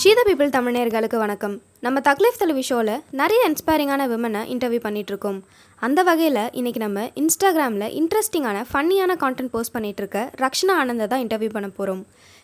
ஷீத 0.00 0.20
people 0.26 0.50
தமிழர்களுக்கு 0.50 1.18
வணக்கம் 1.18 1.54
நம்ம 1.82 2.00
தக்லீஃப் 2.00 2.38
தலைவி 2.38 2.62
ஷோவில் 2.62 2.92
நிறைய 3.10 3.40
இன்ஸ்பைரிங்கான 3.48 4.02
விமனை 4.08 4.42
இன்டர்வியூ 4.52 4.80
பண்ணிகிட்ருக்கோம் 4.84 5.38
அந்த 5.82 6.02
வகையில் 6.02 6.40
இன்றைக்கி 6.54 6.78
நம்ம 6.78 7.04
இன்ஸ்டாகிராமில் 7.16 7.86
இன்ட்ரெஸ்டிங்கான 8.00 8.58
ஃபன்னியான 8.70 9.16
கான்டென்ட் 9.16 9.52
போஸ்ட் 9.52 9.74
பண்ணிகிட்ருக்க 9.74 10.18
இருக்க 10.20 10.44
ரக்ஷனா 10.44 10.74
ஆனந்தை 10.74 11.06
தான் 11.06 11.24
இன்டர்வியூ 11.24 11.50
பண்ண 11.50 11.70
போகிறோம் 11.70 12.02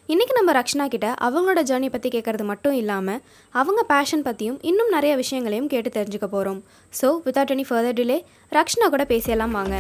இன்றைக்கி 0.08 0.34
நம்ம 0.36 0.52
ரக்ஷனா 0.52 0.86
கிட்ட 0.86 1.10
அவங்களோட 1.20 1.62
ஜேர்னி 1.70 1.90
பற்றி 1.90 2.10
கேட்குறது 2.10 2.44
மட்டும் 2.44 2.74
இல்லாமல் 2.74 3.20
அவங்க 3.54 3.84
பேஷன் 3.84 4.22
பற்றியும் 4.22 4.58
இன்னும் 4.62 4.90
நிறைய 4.90 5.14
விஷயங்களையும் 5.16 5.70
கேட்டு 5.74 5.92
தெரிஞ்சுக்க 5.98 6.28
போகிறோம் 6.28 6.60
so 6.92 7.10
without 7.26 7.54
any 7.56 7.66
further 7.70 7.98
delay 8.00 8.18
Rakshana 8.52 8.88
கூட 8.88 9.04
பேசியெல்லாம் 9.04 9.56
வாங்க. 9.60 9.76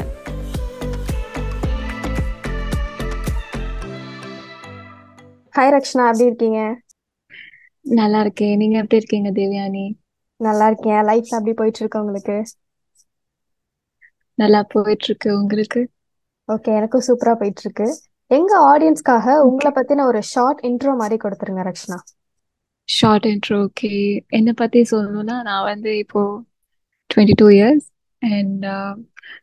ஹாய் 5.54 5.72
ரக்ஷனா. 5.72 6.04
எப்படி 6.10 6.28
இருக்கீங்க? 6.28 6.60
நல்லா 7.86 8.20
இருக்கேன் 8.20 8.56
நீங்க 8.56 8.76
எப்படி 8.78 9.00
இருக்கீங்க 9.00 9.30
தேவயானி? 9.30 9.84
நல்லா 10.40 10.66
இருக்கேன். 10.66 11.00
லைஃப் 11.02 11.30
அப்படி 11.32 11.52
போயிட்டு 11.52 11.78
இருக்கு 11.78 12.00
உங்களுக்கு? 12.00 12.36
நல்லா 14.38 14.60
போயிட்டு 14.62 15.04
இருக்கு 15.04 15.28
உங்களுக்கு? 15.38 15.80
ஓகே 16.48 16.70
எனக்கும் 16.74 17.06
சூப்பரா 17.08 17.34
போயிட்டு 17.34 17.62
இருக்கு 17.64 17.86
எங்க 18.30 18.52
ஆடியன்ஸ்க்காக 18.72 19.36
உங்களை 19.48 19.70
பத்தின 19.72 20.04
ஒரு 20.04 20.20
ஷார்ட் 20.22 20.60
இன்ட்ரோ 20.62 20.92
மாதிரி 20.96 21.16
கொடுத்துருங்க 21.24 21.62
ரக்ஷனா. 21.62 21.98
ஷார்ட் 22.88 23.24
இன்ட்ரோ 23.24 23.58
ஓகே 23.66 23.90
என்னை 24.28 24.52
பத்தி 24.52 24.80
சொல்லணும்னா 24.90 25.42
நான் 25.42 25.64
வந்து 25.64 25.98
இப்போ 25.98 26.22
டுவெண்ட்டி 27.10 27.32
டூ 27.32 27.48
இயர்ஸ் 27.48 27.86
அண்ட் 28.22 28.64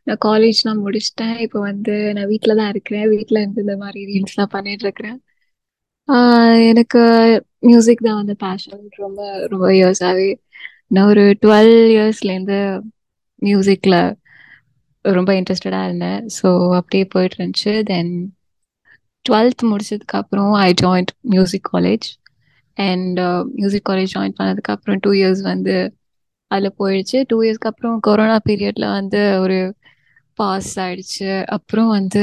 நான் 0.04 0.22
காலேஜ்லாம் 0.24 0.82
முடிச்சிட்டேன். 0.84 1.36
இப்போ 1.38 1.60
வந்து 1.60 2.12
நான் 2.12 2.26
வீட்டில் 2.26 2.56
தான் 2.56 2.68
இருக்கிறேன். 2.68 3.08
வீட்டில் 3.08 3.36
இருந்து 3.36 3.60
இந்த 3.60 3.76
மாதிரி 3.76 4.00
ரீல்ஸ்லாம் 4.12 4.54
பண்ணிட்டு 4.56 4.84
இருக்கிறேன். 4.84 5.18
எனக்கு 6.70 7.00
மியூசிக் 7.62 8.04
தான் 8.04 8.18
வந்து 8.18 8.34
பேஷன் 8.36 8.82
ரொம்ப 8.96 9.20
ரொம்ப 9.46 9.66
இயர்ஸாகவே 9.72 10.30
நான் 10.90 11.08
ஒரு 11.08 11.24
டுவெல் 11.42 11.74
இயர்ஸ்லேருந்து 11.92 12.58
மியூசிக்கில் 13.42 13.98
ரொம்ப 15.04 15.30
இன்ட்ரெஸ்டடாக 15.34 15.86
இருந்தேன். 15.86 16.20
ஸோ 16.36 16.48
அப்படியே 16.78 17.04
போயிட்டு 17.12 17.36
இருந்துச்சு. 17.38 17.72
தென் 17.84 18.12
டுவெல்த் 19.24 19.62
முடிச்சதுக்கப்புறம் 19.70 20.52
I 20.60 20.68
joined 20.82 21.12
music 21.28 21.68
college 21.72 22.06
and 22.76 23.20
music 23.54 23.88
college 23.90 24.14
join 24.14 24.38
பண்ணதுக்கப்புறம் 24.38 25.00
டூ 25.02 25.10
இயர்ஸ் 25.12 25.42
வந்து 25.44 25.74
அதில் 26.50 26.76
போயிடுச்சு. 26.78 27.18
டூ 27.30 27.36
இயர்ஸ்க்கு 27.42 27.70
அப்புறம் 27.70 27.96
கொரோனா 28.00 28.36
பீரியடில் 28.48 28.88
வந்து 28.90 29.20
ஒரு 29.40 29.58
பாஸ் 30.38 30.72
ஆயிடுச்சு. 30.80 31.28
அப்புறம் 31.56 31.90
வந்து 31.90 32.22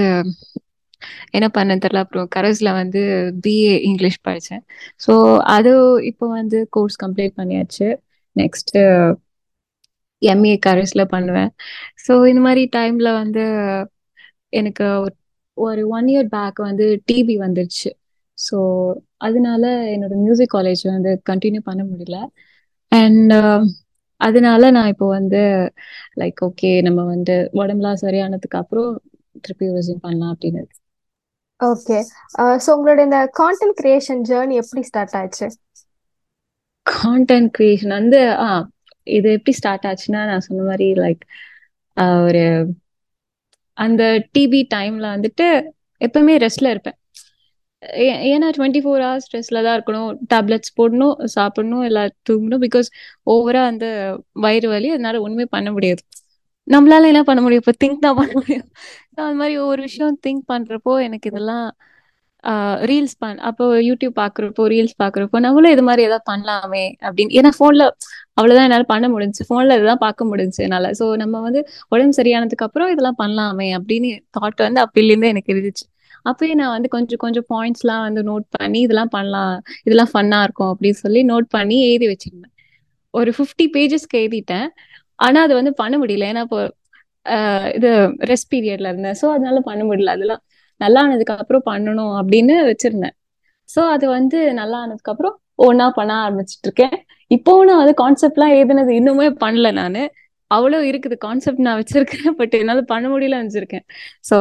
என்ன 1.33 1.47
பண்ண 1.49 1.77
தெரியல. 1.77 2.03
அப்புறம் 2.05 2.27
கரஸ்ல 2.35 2.69
வந்து 2.79 3.01
பிஏ 3.43 3.73
இங்கிலீஷ் 3.89 4.19
படித்தேன் 4.21 4.63
ஸோ 4.99 5.13
அது 5.55 5.71
இப்போ 6.11 6.25
வந்து 6.35 6.59
கோர்ஸ் 6.75 6.97
கம்ப்ளீட் 7.03 7.37
பண்ணியாச்சு. 7.39 7.87
நெக்ஸ்ட் 8.35 8.77
எம்ஏ 10.21 10.53
கரஸ்ல 10.65 11.03
பண்ணுவேன். 11.13 11.49
ஸோ 12.05 12.13
இந்த 12.31 12.41
மாதிரி 12.45 12.63
டைம்ல 12.75 13.09
வந்து 13.21 13.43
எனக்கு 14.53 14.85
ஒரு 15.57 15.81
ஒன் 15.93 16.07
இயர் 16.11 16.29
பேக் 16.33 16.59
வந்து 16.67 16.85
டிபி 17.09 17.35
வந்துருச்சு. 17.41 17.89
ஸோ 18.37 18.57
அதனால 19.19 19.63
என்னோட 19.93 20.13
மியூசிக் 20.23 20.53
காலேஜ் 20.55 20.83
வந்து 20.89 21.11
கண்டினியூ 21.29 21.61
பண்ண 21.69 21.81
முடியல. 21.89 22.17
அண்ட் 22.91 23.33
அதனால 24.21 24.63
நான் 24.75 24.91
இப்போ 24.93 25.07
வந்து 25.11 25.41
லைக் 26.21 26.41
ஓகே 26.47 26.71
நம்ம 26.87 27.01
வந்து 27.13 27.35
உடம்புலாம் 27.59 28.01
சரியானதுக்கு 28.03 28.59
அப்புறம் 28.61 28.89
திருப்பி 29.43 29.71
ரெசியூம் 29.77 30.03
பண்ணலாம் 30.05 30.33
அப்படின்னு 30.35 30.63
ஓகே 31.59 31.97
சோ 32.63 32.69
uh, 32.69 32.75
உங்களோட 32.75 32.99
இந்த 33.07 33.19
கான்டென்ட் 33.39 33.75
கிரியேஷன் 33.79 34.21
ஜேர்னி 34.29 34.55
எப்படி 34.61 34.81
ஸ்டார்ட் 34.89 35.15
ஆச்சு? 35.21 35.47
கான்டென்ட் 36.85 37.51
கிரியேஷன் 37.57 37.93
வந்து 37.99 38.19
ஆ 38.45 38.47
இது 39.07 39.29
எப்படி 39.37 39.53
ஸ்டார்ட் 39.59 39.87
ஆச்சுன்னா 39.89 40.21
நான் 40.29 40.45
சொன்ன 40.47 40.65
மாதிரி 40.69 40.87
லைக் 41.03 41.23
ஒரு 42.27 42.43
அந்த 43.77 44.03
டிபி 44.35 44.61
டைம்ல 44.75 45.05
வந்துட்டு 45.15 45.45
எப்பவுமே 46.01 46.35
ரெஸ்ட்ல 46.45 46.71
இருப்பேன். 46.73 46.97
ஏன்னா 48.31 48.47
டுவெண்ட்டி 48.57 48.81
ஃபோர் 48.85 49.03
ஹவர்ஸ் 49.05 49.25
ஸ்ட்ரெஸ்ல 49.27 49.59
தான் 49.65 49.75
இருக்கணும். 49.77 50.09
டேப்லெட்ஸ் 50.33 50.73
போடணும் 50.79 51.15
சாப்பிடணும் 51.35 51.85
எல்லாம் 51.89 52.09
தூங்கணும். 52.29 52.63
பிகாஸ் 52.65 52.89
ஓவரா 53.33 53.61
அந்த 53.71 53.85
வயிறு 54.45 54.69
வலி 54.73 54.89
அதனால 54.95 55.21
ஒண்ணுமே 55.25 55.47
பண்ண 55.55 55.69
முடியாது. 55.77 56.01
நம்மளால 56.67 57.09
என்ன 57.11 57.21
பண்ண 57.29 57.39
முடியும்? 57.43 57.63
இப்போ 57.65 57.75
திங்க் 57.83 58.03
தான் 58.05 58.17
பண்ண 58.19 58.31
முடியும். 58.39 58.67
அந்த 59.27 59.37
மாதிரி 59.41 59.55
ஒவ்வொரு 59.63 59.81
விஷயம் 59.87 60.17
திங்க் 60.25 60.43
பண்றப்போ 60.51 60.93
எனக்கு 61.07 61.29
இதெல்லாம் 61.31 61.65
ரீல்ஸ் 62.89 63.15
பண் 63.23 63.39
அப்போ 63.47 63.65
யூடியூப் 63.87 64.13
பாக்குறப்போ 64.19 64.63
ரீல்ஸ் 64.73 64.95
பாக்குறப்போ 65.03 65.37
நம்மளும் 65.45 65.73
இது 65.75 65.83
மாதிரி 65.87 66.01
ஏதாவது 66.07 66.25
பண்ணலாமே 66.31 66.83
அப்படின்னு. 67.07 67.33
ஏன்னா 67.39 67.51
போன்ல 67.59 67.83
அவ்வளவுதான் 68.37 68.67
என்னால 68.67 68.85
பண்ண 68.93 69.05
முடிஞ்சு 69.15 69.43
போன்ல 69.51 69.77
இதுதான் 69.79 70.03
பார்க்க 70.05 70.29
முடிஞ்சு 70.31 70.59
என்னால. 70.65 70.91
ஸோ 70.99 71.05
நம்ம 71.23 71.41
வந்து 71.47 71.61
உடம்பு 71.93 72.17
சரியானதுக்கு 72.19 72.67
அப்புறம் 72.67 72.91
இதெல்லாம் 72.93 73.19
பண்ணலாமே 73.23 73.67
அப்படின்னு 73.79 74.11
தாட் 74.37 74.61
வந்து 74.67 74.81
அப்பையிலேருந்து 74.85 75.31
எனக்கு 75.33 75.53
இருந்துச்சு. 75.55 75.85
அப்பயே 76.29 76.53
நான் 76.61 76.73
வந்து 76.77 76.89
கொஞ்சம் 76.95 77.21
கொஞ்சம் 77.25 77.47
பாயிண்ட்ஸ் 77.53 77.83
எல்லாம் 77.85 78.03
வந்து 78.07 78.21
நோட் 78.31 78.47
பண்ணி 78.57 78.79
இதெல்லாம் 78.87 79.11
பண்ணலாம். 79.17 79.55
இதெல்லாம் 79.87 80.11
ஃபன்னா 80.13 80.39
இருக்கும் 80.47 80.71
அப்படின்னு 80.73 80.99
சொல்லி 81.05 81.21
நோட் 81.31 81.47
பண்ணி 81.57 81.77
எழுதி 81.89 82.07
வச்சிருந்தேன். 82.13 82.53
ஒரு 83.13 83.29
ஃபிஃப்டி 83.37 83.65
பேஜஸ்க்கு 83.75 84.17
எழுதிட்டேன். 84.23 84.67
ஆனா 85.19 85.39
அது 85.47 85.53
வந்து 85.59 85.71
பண்ண 85.81 85.95
முடியல. 86.01 86.25
ஏன்னா 86.31 86.43
இப்போ 86.47 86.59
இது 87.77 87.89
ரெஸ்ட் 88.31 88.49
பீரியட்ல 88.53 88.87
இருந்தேன். 88.91 89.17
ஸோ 89.21 89.25
அதனால 89.35 89.57
பண்ண 89.69 89.81
முடியல. 89.89 90.13
அதெல்லாம் 90.17 90.41
நல்லா 90.81 90.99
ஆனதுக்கு 91.05 91.35
அப்புறம் 91.37 91.65
பண்ணணும் 91.71 92.13
அப்படின்னு 92.21 92.55
வச்சிருந்தேன். 92.71 93.15
ஸோ 93.69 93.81
அது 93.95 94.05
வந்து 94.17 94.37
நல்லா 94.59 94.77
ஆனதுக்கு 94.83 95.11
அப்புறம் 95.13 95.35
ஒன்னா 95.65 95.85
பண்ண 95.97 96.11
ஆரம்பிச்சிட்டு 96.25 96.67
இருக்கேன். 96.69 96.95
இப்போவும் 97.31 97.67
நான் 97.69 97.81
வந்து 97.83 97.95
கான்செப்ட்லாம் 98.03 98.53
எழுதுனது 98.55 98.91
இன்னுமே 98.99 99.27
பண்ணல 99.43 99.69
நான். 99.79 99.99
அவ்வளோ 100.51 100.77
இருக்குது. 100.89 101.15
கான்செப்ட் 101.25 101.65
நான் 101.65 101.79
வச்சிருக்கேன். 101.81 102.29
பட் 102.39 102.55
என்னால் 102.59 102.83
பண்ண 102.93 103.05
முடியல 103.13 103.39
வச்சிருக்கேன் 103.43 103.85
ஸோ 104.29 104.37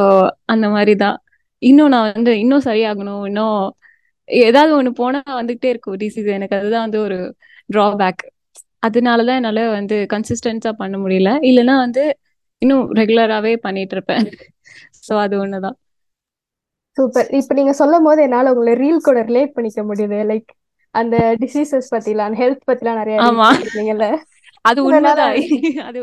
அந்த 0.53 0.65
மாதிரி 0.75 0.93
தான் 1.03 1.17
இன்னும் 1.61 1.91
நான் 1.95 2.07
வந்து 2.11 2.33
இன்னும் 2.43 2.65
சரியாகணும். 2.69 3.23
இன்னும் 3.29 3.59
ஏதாவது 4.29 4.71
ஒன்று 4.79 4.91
போனா 5.01 5.19
வந்துகிட்டே 5.39 5.69
இருக்கும். 5.73 5.97
டிசீஸ் 6.03 6.29
எனக்கு 6.37 6.57
அதுதான் 6.59 6.85
வந்து 6.87 6.99
ஒரு 7.07 7.17
ட்ராபேக் 7.69 8.23
அதனாலதான் 8.87 9.39
என்னால 9.39 9.61
வந்து 9.77 9.95
கன்சிஸ்டன்ஸா 10.13 10.71
பண்ண 10.81 10.95
முடியல. 11.03 11.31
இல்லைன்னா 11.49 11.75
வந்து 11.85 12.03
இன்னும் 12.61 12.85
ரெகுலராகவே 12.99 13.53
பண்ணிட்டு 13.65 13.95
இருப்பேன் 13.97 14.25
ஸோ 15.07 15.13
அது 15.23 15.35
ஒண்ணுதான். 15.39 15.77
சூப்பர் 16.97 17.27
இப்போ 17.39 17.53
நீங்க 17.53 17.73
சொல்லும் 17.81 18.05
போது 18.07 18.19
என்னால 18.27 18.51
உங்களை 18.53 18.73
ரீல் 18.81 19.05
கூட 19.05 19.19
ரிலேட் 19.27 19.53
பண்ணிக்க 19.57 19.81
முடியுது. 19.89 20.17
லைக் 20.31 20.49
அந்த 20.95 21.15
டிசீசஸ் 21.43 21.91
பத்திலாம் 21.93 22.35
ஹெல்த் 22.39 22.65
பத்திலாம் 22.69 22.99
நிறைய 23.01 23.17
ஆமா. 23.27 23.47
இருக்கீங்கல்ல 23.61 24.07
அது 24.65 24.79
உண்மைதான் 24.85 25.35
அது 25.89 26.01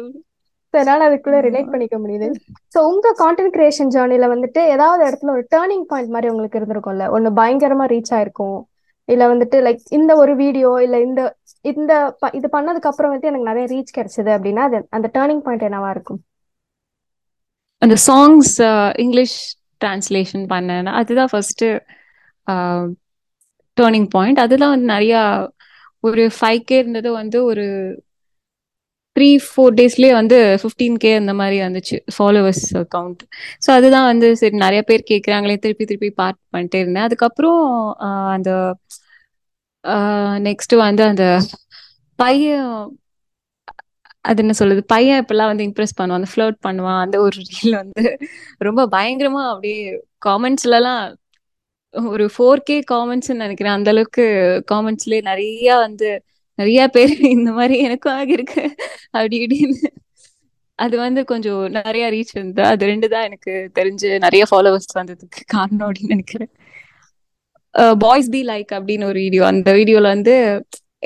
என்னால 0.75 1.05
அதுக்குள்ள 1.09 1.39
ரிலேட் 1.47 1.71
பண்ணிக்க 1.72 1.97
முடியுது. 2.00 2.27
ஸோ 2.75 2.78
உங்க 2.89 3.12
கான்டென்ட் 3.21 3.55
கிரியேஷன் 3.55 3.93
ஜேர்னில 3.95 4.27
வந்துட்டு 4.33 4.61
ஏதாவது 4.75 5.03
இடத்துல 5.06 5.33
ஒரு 5.37 5.45
டேர்னிங் 5.55 5.87
பாயிண்ட் 5.91 6.12
மாதிரி 6.15 6.31
உங்களுக்கு 6.33 6.59
இருந்திருக்கும்ல? 6.61 7.05
ஒன்னு 7.16 7.31
பயங்கரமா 7.39 7.84
ரீச் 7.93 8.12
ஆயிருக்கும். 8.16 8.59
இல்ல 9.09 9.25
வந்துட்டு 9.33 9.56
லைக் 9.66 9.83
இந்த 9.91 10.12
ஒரு 10.16 10.33
வீடியோ 10.43 10.71
இல்ல 10.87 10.97
இந்த 11.00 11.21
இந்த 11.65 11.93
இது 12.33 12.49
பண்ணதுக்கு 12.53 12.91
அப்புறம் 12.91 13.12
வந்து 13.15 13.28
எனக்கு 13.31 13.50
நிறைய 13.50 13.66
ரீச் 13.72 13.97
கிடைச்சது 13.97 14.31
அப்படின்னா 14.37 14.65
அது 14.69 14.81
அந்த 14.91 15.09
டேர்னிங் 15.16 15.45
பாயிண்ட் 15.47 15.66
என்னவா 15.69 15.91
இருக்கும்? 15.91 16.21
அந்த 17.83 17.95
சாங்ஸ் 18.07 18.55
இங்கிலீஷ் 18.97 19.37
டிரான்ஸ்லேஷன் 19.85 20.45
பண்ணேன் 20.53 20.89
அதுதான் 20.93 21.31
ஃபர்ஸ்ட் 21.31 21.65
டேர்னிங் 23.77 24.09
பாயிண்ட் 24.09 24.39
அதுதான் 24.39 24.75
வந்து 24.75 24.89
நிறையா 24.95 25.23
ஒரு 26.01 26.25
ஃபைவ் 26.41 26.61
கே 26.61 26.77
இருந்தது 26.79 27.09
வந்து 27.13 27.39
ஒரு 27.45 27.65
த்ரீ 29.17 29.29
ஃபோர் 29.45 29.75
டேஸ்லேயே 29.75 30.13
வந்து 30.13 30.39
ஃபிஃப்டீன் 30.63 30.97
கே 30.97 31.11
அந்த 31.15 31.33
மாதிரி 31.35 31.57
வந்துச்சு 31.61 31.97
ஃபாலோவர்ஸ் 32.17 32.67
கவுண்ட் 32.97 33.23
ஸோ 33.67 33.71
அதுதான் 33.71 34.07
வந்து 34.07 34.29
சரி 34.37 34.57
நிறைய 34.57 34.83
பேர் 34.83 35.03
கேட்குறாங்களே 35.11 35.57
திருப்பி 35.59 35.84
திருப்பி 35.84 36.11
பார்ட் 36.11 36.39
பண்ணிட்டே 36.53 36.81
இருந்தேன். 36.84 37.07
அதுக்கப்புறம் 37.09 37.63
uh, 38.07 38.29
அந்த 38.34 38.51
uh, 39.84 40.34
நெக்ஸ்ட் 40.49 40.75
வந்து 40.77 41.05
அந்த 41.05 41.25
பையன் 42.19 42.71
அது 44.27 44.41
என்ன 44.45 44.55
சொல்லுது 44.59 44.83
பையன் 44.93 45.21
இப்பெல்லாம் 45.23 45.51
வந்து 45.53 45.67
இம்ப்ரெஸ் 45.69 45.97
பண்ணுவான் 45.99 46.21
அந்த 46.21 46.31
ஃப்ளோட் 46.33 46.57
பண்ணுவான் 46.67 47.01
அந்த 47.05 47.17
ஒரு 47.27 47.37
ரீல் 47.51 47.75
வந்து 47.83 48.05
ரொம்ப 48.69 48.83
பயங்கரமா 48.97 49.43
அப்படியே 49.53 49.81
காமெண்ட்ஸ்லலாம் 50.27 51.03
ஒரு 51.95 52.25
ஃபோர் 52.34 52.65
கே 52.69 52.77
காமெண்ட்ஸ் 52.93 53.31
நினைக்கிறேன். 53.43 53.77
அந்த 53.78 53.91
அளவுக்கு 53.95 54.25
காமெண்ட்ஸ்லயே 54.73 55.21
நிறைய 55.31 55.77
வந்து 55.84 56.09
நிறைய 56.59 56.81
பேர் 56.89 57.13
இந்த 57.37 57.51
மாதிரி 57.53 57.77
எனக்கும் 57.87 58.17
ஆகியிருக்கு. 58.19 58.65
அப்படி 59.17 59.37
இப்படின்னு. 59.45 59.89
அது 60.79 60.95
வந்து 61.05 61.21
கொஞ்சம் 61.25 61.61
நிறைய 61.79 62.05
ரீச் 62.15 62.33
இருந்தது 62.37 62.67
அது 62.72 62.84
ரெண்டு 62.91 63.07
தான் 63.13 63.27
எனக்கு 63.29 63.53
தெரிஞ்சு 63.79 64.09
நிறைய 64.25 64.45
ஃபாலோவர்ஸ் 64.51 64.91
வந்ததுக்கு 64.99 65.41
காரணம் 65.55 65.87
அப்படின்னு 65.87 66.15
நினைக்கிறேன். 66.17 66.51
பாய்ஸ் 68.05 68.31
பி 68.34 68.41
லைக் 68.49 68.71
அப்படின்னு 68.79 69.09
ஒரு 69.11 69.19
வீடியோ 69.25 69.45
அந்த 69.53 69.71
வீடியோல 69.79 70.07
வந்து 70.17 70.34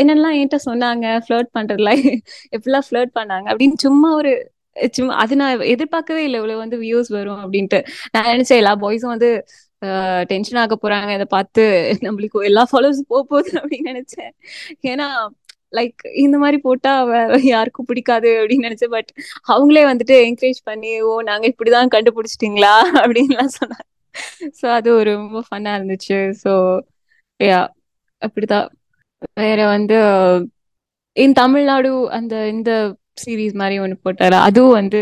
என்னெல்லாம் 0.00 0.34
என்கிட்ட 0.36 0.58
சொன்னாங்க? 0.68 1.06
ஃப்ளர்ட் 1.24 1.50
பண்றதுல 1.58 1.90
எப்படிலாம் 2.56 2.86
ஃப்ளர்ட் 2.88 3.12
பண்ணாங்க? 3.18 3.46
அப்படின்னு 3.52 3.78
சும்மா 3.86 4.10
ஒரு 4.20 4.32
சும்மா 4.96 5.14
அது 5.22 5.34
நான் 5.40 5.64
எதிர்பார்க்கவே 5.74 6.22
இல்லை. 6.26 6.38
இவ்வளவு 6.40 6.62
வந்து 6.64 6.76
வியூஸ் 6.84 7.08
வரும் 7.18 7.40
அப்படின்ட்டு. 7.44 7.78
நான் 8.14 8.30
நினைச்சேன் 8.32 8.60
எல்லா 8.62 8.74
பாய்ஸும் 8.84 9.14
வந்து 9.14 9.30
டென்ஷன் 10.32 10.60
ஆக 10.62 10.76
போறாங்க. 10.84 11.10
இதை 11.18 11.26
பார்த்து 11.36 11.62
நம்மளுக்கு 12.06 12.38
எல்லா 12.50 12.62
ஃபாலோவர்ஸ் 12.70 13.02
போக 13.12 13.22
போகுது 13.32 13.52
அப்படின்னு 13.60 13.90
நினைச்சேன். 13.92 14.32
ஏன்னா 14.92 15.06
லைக் 15.72 16.00
இந்த 16.22 16.36
மாதிரி 16.42 16.58
போட்டா 16.66 16.92
யாருக்கும் 17.52 17.88
பிடிக்காது 17.90 18.30
அப்படின்னு 18.40 18.66
நினைச்சேன். 18.68 18.94
பட் 18.96 19.10
அவங்களே 19.52 19.84
வந்துட்டு 19.90 20.14
என்கரேஜ் 20.28 20.60
பண்ணி 20.70 20.92
ஓ 21.08 21.12
நாங்க 21.30 21.46
இப்படிதான் 21.52 21.92
கண்டுபிடிச்சிட்டீங்களா? 21.96 22.74
அப்படின்லாம் 23.02 23.52
சொன்னாங்க. 23.60 23.86
ஸோ 24.60 24.66
அது 24.78 24.88
ஒரு 24.94 25.10
ரொம்ப 25.18 25.40
ஃபன்னா 25.48 25.72
இருந்துச்சு. 25.78 26.18
ஸோ 26.44 26.52
யா 27.40 27.60
அப்படிதான். 28.22 28.68
வேற 29.40 29.60
வந்து 29.66 29.96
இன் 31.16 31.32
தமிழ்நாடு 31.32 31.90
அந்த 32.18 32.34
இந்த 32.48 32.70
சீரீஸ் 33.22 33.54
மாதிரி 33.60 33.76
ஒன்று 33.84 33.96
போட்டாரு? 34.04 34.36
அதுவும் 34.48 34.76
வந்து 34.80 35.00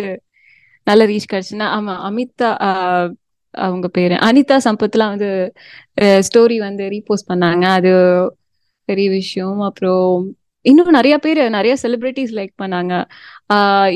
நல்ல 0.86 1.02
ரீச் 1.06 1.32
கிடைச்சுன்னா 1.32 1.66
ஆமா 1.76 1.94
அமிதா 2.08 2.50
அவங்க 3.54 3.86
பேரு 3.96 4.14
அனிதா 4.28 4.56
சம்பத்லாம் 4.66 5.12
வந்து 5.14 5.30
ஸ்டோரி 6.26 6.56
வந்து 6.66 6.84
ரீபோஸ்ட் 6.94 7.30
பண்ணாங்க. 7.32 7.64
அது 7.78 7.92
பெரிய 8.88 9.08
விஷயம். 9.10 9.60
அப்புறம் 9.68 10.10
இன்னும் 10.64 10.96
நிறைய 10.98 11.16
பேர் 11.24 11.40
நிறைய 11.56 11.74
செலிபிரிட்டிஸ் 11.82 12.34
லைக் 12.38 12.54
பண்ணாங்க. 12.62 12.94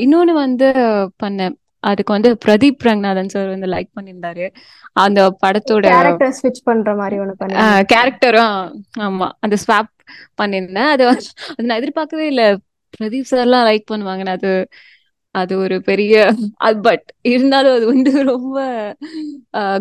இன்னொன்னு 0.03 0.33
வந்து 0.45 0.67
பண்ணேன். 1.23 1.55
அதுக்கு 1.83 2.11
வந்து 2.15 2.29
பிரதீப் 2.45 2.85
ரங்கநாதன் 2.87 3.31
சார் 3.33 3.47
வந்து 3.53 3.67
லைக் 3.73 3.89
பண்ணியிருந்தாரு. 3.97 4.45
அந்த 5.05 5.21
படத்தோட 5.43 5.85
கேரக்டர் 5.95 6.35
ஸ்விட்ச் 6.39 6.63
பண்ற 6.69 6.93
மாதிரி 7.01 7.15
ஒண்ணு 7.23 7.35
பண்ணி 7.41 7.55
கேரக்டரும் 7.93 8.55
ஆமா. 9.07 9.27
அந்த 9.45 9.55
ஸ்வாப் 9.65 9.91
பண்ணியிருந்தேன் 10.41 10.91
அது 10.93 11.03
அது 11.09 11.67
நான் 11.67 11.79
எதிர்பார்க்கவே 11.81 12.27
இல்லை. 12.33 12.47
பிரதீப் 12.93 13.31
சார்லாம் 13.31 13.67
லைக் 13.69 13.91
பண்ணுவாங்கன்னு. 13.91 14.35
அது 14.39 14.51
அது 15.35 15.53
ஒரு 15.63 15.75
பெரிய 15.87 16.15
பட் 16.87 17.05
இருந்தாலும் 17.25 17.75
அது 17.77 17.85
வந்து 17.93 18.11
ரொம்ப 18.31 18.57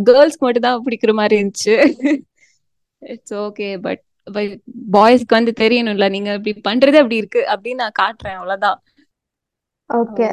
கேர்ள்ஸ் 0.08 0.38
மட்டும் 0.42 0.66
தான் 0.66 0.84
பிடிக்கிற 0.86 1.12
மாதிரி 1.18 1.36
இருந்துச்சு. 1.38 1.74
இட்ஸ் 3.02 3.34
ஓகே 3.44 3.68
பட் 3.86 4.02
பாய்ஸ்க்கு 4.96 5.38
வந்து 5.38 5.52
தெரியணும்ல. 5.62 6.08
நீங்க 6.10 6.30
இப்படி 6.38 6.54
பண்றது 6.68 7.00
அப்படி 7.02 7.20
இருக்கு. 7.22 7.40
அப்படின்னு 7.52 7.82
நான் 7.84 8.00
காட்டுறேன். 8.02 8.38
அவ்வளவுதான். 8.40 8.78
ஓகே 9.90 10.26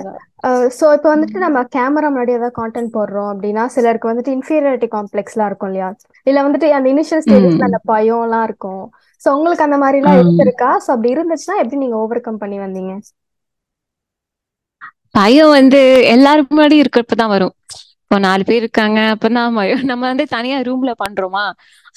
ஸோ 0.78 0.86
இப்போ 0.96 1.08
வந்துட்டு 1.14 1.38
நம்ம 1.38 1.62
கேமரா 1.76 2.10
முன்னாடி 2.12 2.36
ஏதாவது 2.36 2.58
கான்டென்ட் 2.60 2.92
போடுறோம் 2.94 3.30
அப்படின்னா 3.32 3.64
சிலருக்கு 3.76 4.12
வந்துட்டு 4.12 4.36
இன்ஃபீரியாரிட்டி 4.36 4.88
காம்ப்ளெக்ஸ்லாம் 4.94 5.50
இருக்கும் 5.50 5.70
இல்லையா? 5.72 5.90
இல்ல 6.28 6.40
வந்துட்டு 6.46 6.68
அந்த 6.78 6.90
இனிஷியல் 6.94 7.24
ஸ்டேஜஸ்ல 7.26 7.68
அந்த 7.70 7.80
பயம்லாம் 7.92 8.46
இருக்கும். 8.50 8.84
ஸோ 9.22 9.28
உங்களுக்கு 9.36 9.66
அந்த 9.68 9.78
மாதிரிலாம் 9.84 10.20
இருந்திருக்கா? 10.22 10.70
ஸோ 10.86 10.90
அப்படி 10.96 11.10
இருந்துச்சுன்னா 11.16 11.58
எப்படி 11.64 11.82
நீங்க 11.84 11.98
ஓவர் 12.04 12.26
கம் 12.28 12.42
பண்ணி 12.44 12.58
வந்தீங்க? 12.66 12.94
பயம் 15.18 15.52
வந்து 15.58 15.80
எல்லாரும் 16.14 16.50
முன்னாடி 16.52 16.76
இருக்கிறப்பதான் 16.82 17.34
வரும். 17.36 17.54
இப்போ 18.04 18.18
நாலு 18.20 18.44
பேர் 18.44 18.64
இருக்காங்க 18.64 19.00
அப்பதான் 19.14 19.58
பயம் 19.58 19.84
நம்ம 19.92 20.04
வந்து 20.12 20.26
தனியா 20.36 20.58
ரூம்ல 20.68 20.92
பண்றோமா? 21.04 21.44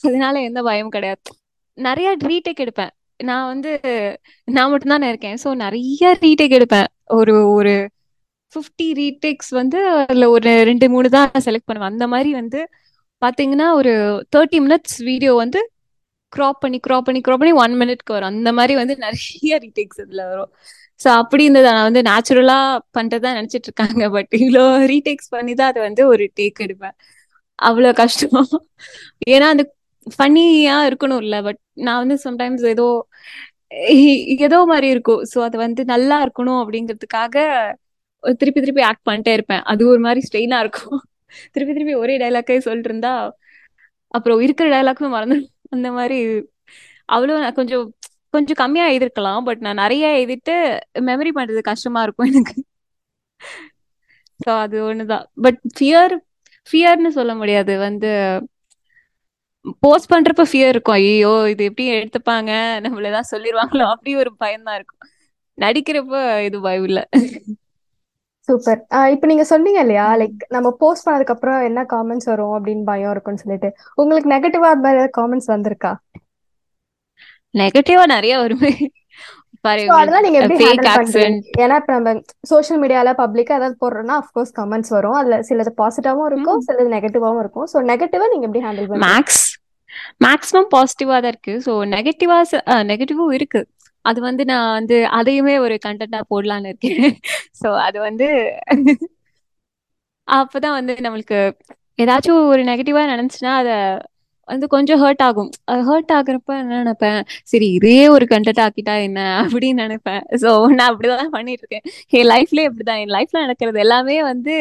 அதனால 0.04 0.34
எந்த 0.48 0.60
பயமும் 0.68 0.94
கிடையாது. 0.96 1.30
நிறைய 1.78 2.08
ரீடேக் 2.28 2.62
எடுப்பேன். 2.64 2.92
நான் 3.20 3.48
வந்து 3.52 3.70
நான் 4.48 4.70
மட்டும்தான் 4.72 5.10
இருக்கேன். 5.12 5.38
ஸோ 5.44 5.48
நிறைய 5.64 6.12
ரீடேக் 6.24 6.56
எடுப்பேன். 6.58 6.88
ஒரு 7.18 7.34
ஒரு 7.56 7.74
ஃபிஃப்டி 8.52 8.86
ரீடேக்ஸ் 9.00 9.52
வந்து 9.60 9.78
அதுல 10.02 10.26
ஒரு 10.36 10.50
ரெண்டு 10.70 10.86
மூணு 10.94 11.08
தான் 11.16 11.44
செலக்ட் 11.46 11.68
பண்ணுவேன். 11.68 11.92
அந்த 11.92 12.06
மாதிரி 12.14 12.30
வந்து 12.40 12.60
பாத்தீங்கன்னா 13.22 13.68
ஒரு 13.80 13.92
தேர்ட்டி 14.34 14.58
மினிட்ஸ் 14.66 14.98
வீடியோ 15.10 15.32
வந்து 15.42 15.60
க்ராப் 16.32 16.60
பண்ணி 16.62 16.78
க்ராப் 16.86 17.06
பண்ணி 17.06 17.20
க்ராப் 17.26 17.42
பண்ணி 17.42 17.54
ஒன் 17.64 17.74
மினிட்க்கு 17.80 18.14
வரும். 18.16 18.32
அந்த 18.34 18.50
மாதிரி 18.58 18.74
வந்து 18.80 18.94
நிறைய 19.04 19.58
ரீடேக்ஸ் 19.64 20.00
இதுல 20.04 20.22
வரும். 20.32 20.50
ஸோ 21.00 21.08
அப்படி 21.20 21.42
இருந்தது. 21.44 21.66
நான் 21.70 21.88
வந்து 21.88 22.02
நேச்சுரலா 22.08 22.58
பண்றதா 22.98 23.30
நினைச்சிட்டு 23.38 23.68
இருக்காங்க. 23.70 24.04
பட் 24.16 24.32
இவ்வளோ 24.40 24.64
ரீடேக்ஸ் 24.92 25.32
பண்ணி 25.34 25.54
தான் 25.60 25.70
அதை 25.72 25.80
வந்து 25.88 26.02
ஒரு 26.12 26.24
டேக் 26.38 26.64
எடுப்பேன். 26.66 26.96
அவ்வளோ 27.58 27.90
கஷ்டம். 28.00 28.48
ஏன்னா 29.28 29.46
அந்த 29.54 29.64
ஃபன்னியா 30.06 30.76
இருக்கணும் 30.88 31.22
இல்ல 31.24 31.36
பட் 31.42 31.60
நான் 31.86 32.00
வந்து 32.02 32.16
சம்டைம்ஸ் 32.26 32.64
ஏதோ 32.72 32.86
ஏதோ 34.46 34.58
மாதிரி 34.70 34.88
இருக்கும். 34.94 35.22
ஸோ 35.32 35.38
அது 35.46 35.56
வந்து 35.64 35.82
நல்லா 35.92 36.16
இருக்கணும் 36.24 36.60
அப்படிங்கிறதுக்காக 36.62 37.36
திருப்பி 38.40 38.60
திருப்பி 38.60 38.82
ஆக்ட் 38.90 39.06
பண்ணிட்டே 39.08 39.32
இருப்பேன். 39.38 39.62
அது 39.72 39.82
ஒரு 39.92 40.00
மாதிரி 40.06 40.20
ஸ்ட்ரெயினா 40.26 40.58
இருக்கும். 40.64 40.98
திருப்பி 41.54 41.72
திருப்பி 41.72 41.94
ஒரே 42.02 42.14
டைலாக்கே 42.22 42.58
சொல்லிட்டு 42.66 42.90
இருந்தா 42.90 43.12
அப்புறம் 44.14 44.40
இருக்கிற 44.46 44.66
டைலாக்குமே 44.74 45.10
மறந்து 45.10 45.36
அந்த 45.72 45.88
மாதிரி 45.92 46.18
அவ்வளோ 47.08 47.34
நான் 47.40 47.58
கொஞ்சம் 47.60 47.86
கொஞ்சம் 48.34 48.60
கம்மியா 48.60 48.84
எழுதிருக்கலாம். 48.88 49.42
பட் 49.44 49.60
நான் 49.60 49.80
நிறைய 49.82 50.04
எழுதிட்டு 50.16 50.54
மெமரி 51.08 51.30
பண்றது 51.38 51.62
கஷ்டமா 51.70 52.02
இருக்கும் 52.02 52.30
எனக்கு. 52.32 52.56
ஸோ 54.40 54.50
அது 54.64 54.76
ஒண்ணுதான். 54.88 55.26
பட் 55.44 55.58
ஃபியர் 55.76 56.14
ஃபியர்னு 56.68 57.10
சொல்ல 57.18 57.32
முடியாது. 57.34 57.72
வந்து 57.78 58.10
போஸ்ட் 59.82 60.10
பண்றப்ப 60.12 60.44
ஃபியர் 60.50 60.72
இருக்கும். 60.74 60.96
ஐயோ 61.00 61.32
இது 61.52 61.62
எப்படி 61.64 61.86
எடுத்துப்பாங்க? 61.98 62.50
நம்மள 62.84 63.10
ஏதாவது 63.12 63.32
சொல்லிடுவாங்களோ 63.32 63.86
அப்படி 63.94 64.12
ஒரு 64.16 64.30
பயம் 64.36 64.66
தான் 64.68 64.78
இருக்கும். 64.80 65.02
நடிக்கிறப்ப 65.58 66.14
இது 66.46 66.58
பயம் 66.60 66.86
இல்ல. 66.90 67.00
சூப்பர் 68.48 68.80
இப்போ 69.12 69.26
நீங்க 69.30 69.44
சொன்னீங்க 69.50 69.80
இல்லையா 69.84 70.06
லைக் 70.20 70.42
நம்ம 70.48 70.68
போஸ்ட் 70.80 71.06
பண்ணதுக்கு 71.06 71.34
அப்புறம் 71.34 71.60
என்ன 71.68 71.80
காமெண்ட்ஸ் 71.92 72.30
வரும் 72.32 72.54
அப்படின்னு 72.56 72.84
பயம் 72.84 73.12
இருக்கும்னு 73.14 73.42
சொல்லிட்டு. 73.44 73.70
உங்களுக்கு 73.98 74.32
நெகட்டிவா 74.34 74.70
காமெண்ட்ஸ் 75.18 75.52
வந்திருக்கா? 75.54 75.92
நெகட்டிவா 77.54 78.04
நிறைய 78.12 78.34
வருமே. 78.42 78.72
ஏன்னா 81.62 81.74
இப்ப 81.80 81.92
நம்ம 81.96 82.12
சோஷியல் 82.50 82.80
மீடியால 82.82 83.10
பப்ளிக்கா 83.20 83.56
ஏதாவது 83.58 83.76
போடுறோம்னா 83.82 84.16
அஃப்கோர்ஸ் 84.22 84.52
கமெண்ட்ஸ் 84.58 84.92
வரும். 84.96 85.18
அதுல 85.20 85.38
சிலது 85.48 85.72
பாசிட்டிவாவும் 85.80 86.28
இருக்கும் 86.30 86.60
சிலது 86.66 86.88
நெகட்டிவாவும் 86.96 87.42
இருக்கும். 87.44 87.68
சோ 87.72 87.78
நெகட்டிவா 87.90 88.28
நீங்க 88.32 88.46
எப்படி 88.48 88.64
ஹேண்டில் 88.66 88.88
மேக்ஸ் 89.02 89.42
மேக்ஸிமம் 90.24 90.68
பாசிட்டிவா 90.74 91.16
தான் 91.16 91.32
இருக்கு. 91.34 91.54
ஸோ 91.66 91.72
நெகட்டிவா 91.94 92.38
நெகட்டிவும் 92.90 93.34
இருக்கு. 93.38 93.60
அது 94.04 94.18
வந்து 94.24 94.42
நான் 94.46 94.74
வந்து 94.78 94.96
அதையுமே 95.18 95.54
ஒரு 95.60 95.74
கண்டென்ட்டா 95.84 96.20
போடலான்னு 96.30 96.70
இருக்கேன். 96.72 97.02
ஸோ 97.60 97.68
அது 97.86 97.98
வந்து 98.06 98.28
அப்பதான் 100.28 100.76
வந்து 100.78 100.92
நம்மளுக்கு 101.04 101.38
ஏதாச்சும் 101.98 102.48
ஒரு 102.52 102.62
நெகட்டிவா 102.68 103.02
நினைச்சுன்னா 103.12 103.52
அத 103.60 103.70
வந்து 104.48 104.66
கொஞ்சம் 104.72 105.00
ஹர்ட் 105.02 105.22
ஆகும். 105.26 105.50
ஹர்ட் 105.88 106.12
ஆகுறப்ப 106.14 106.52
என்ன 106.60 106.78
நினைப்பேன்? 106.80 107.18
சரி 107.44 107.66
இதே 107.76 107.98
ஒரு 108.14 108.24
கண்டென்ட் 108.32 108.62
ஆக்கிட்டா 108.64 108.94
என்ன 109.04 109.20
அப்படின்னு 109.42 109.82
நினைப்பேன். 109.84 110.02
ஸோ 110.42 110.48
நான் 110.72 110.90
அப்படிதான் 110.90 111.32
பண்ணிட்டு 111.36 111.62
இருக்கேன் 111.64 111.84
என் 112.12 112.28
லைஃப்லயே 112.32 112.66
இப்படிதான். 112.68 113.00
என் 113.04 113.14
லைஃப்ல 113.16 113.42
நடக்கிறது 113.44 113.80
எல்லாமே 113.84 114.16
வந்து 114.30 114.54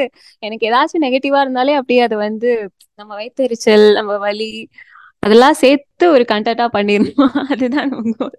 எனக்கு 0.44 0.68
ஏதாச்சும் 0.70 1.06
நெகட்டிவா 1.06 1.42
இருந்தாலே 1.46 1.76
அப்படியே 1.80 2.02
அது 2.08 2.18
வந்து 2.26 2.52
நம்ம 3.00 3.12
வயிற்றுச்சல் 3.16 3.88
நம்ம 4.00 4.14
வலி 4.20 4.50
அதெல்லாம் 5.24 5.58
சேர்த்து 5.60 6.06
ஒரு 6.14 6.24
கண்டென்ட்டா 6.32 6.68
பண்ணிடணும். 6.72 7.18
அதுதான் 7.54 7.92
உங்க 8.00 8.30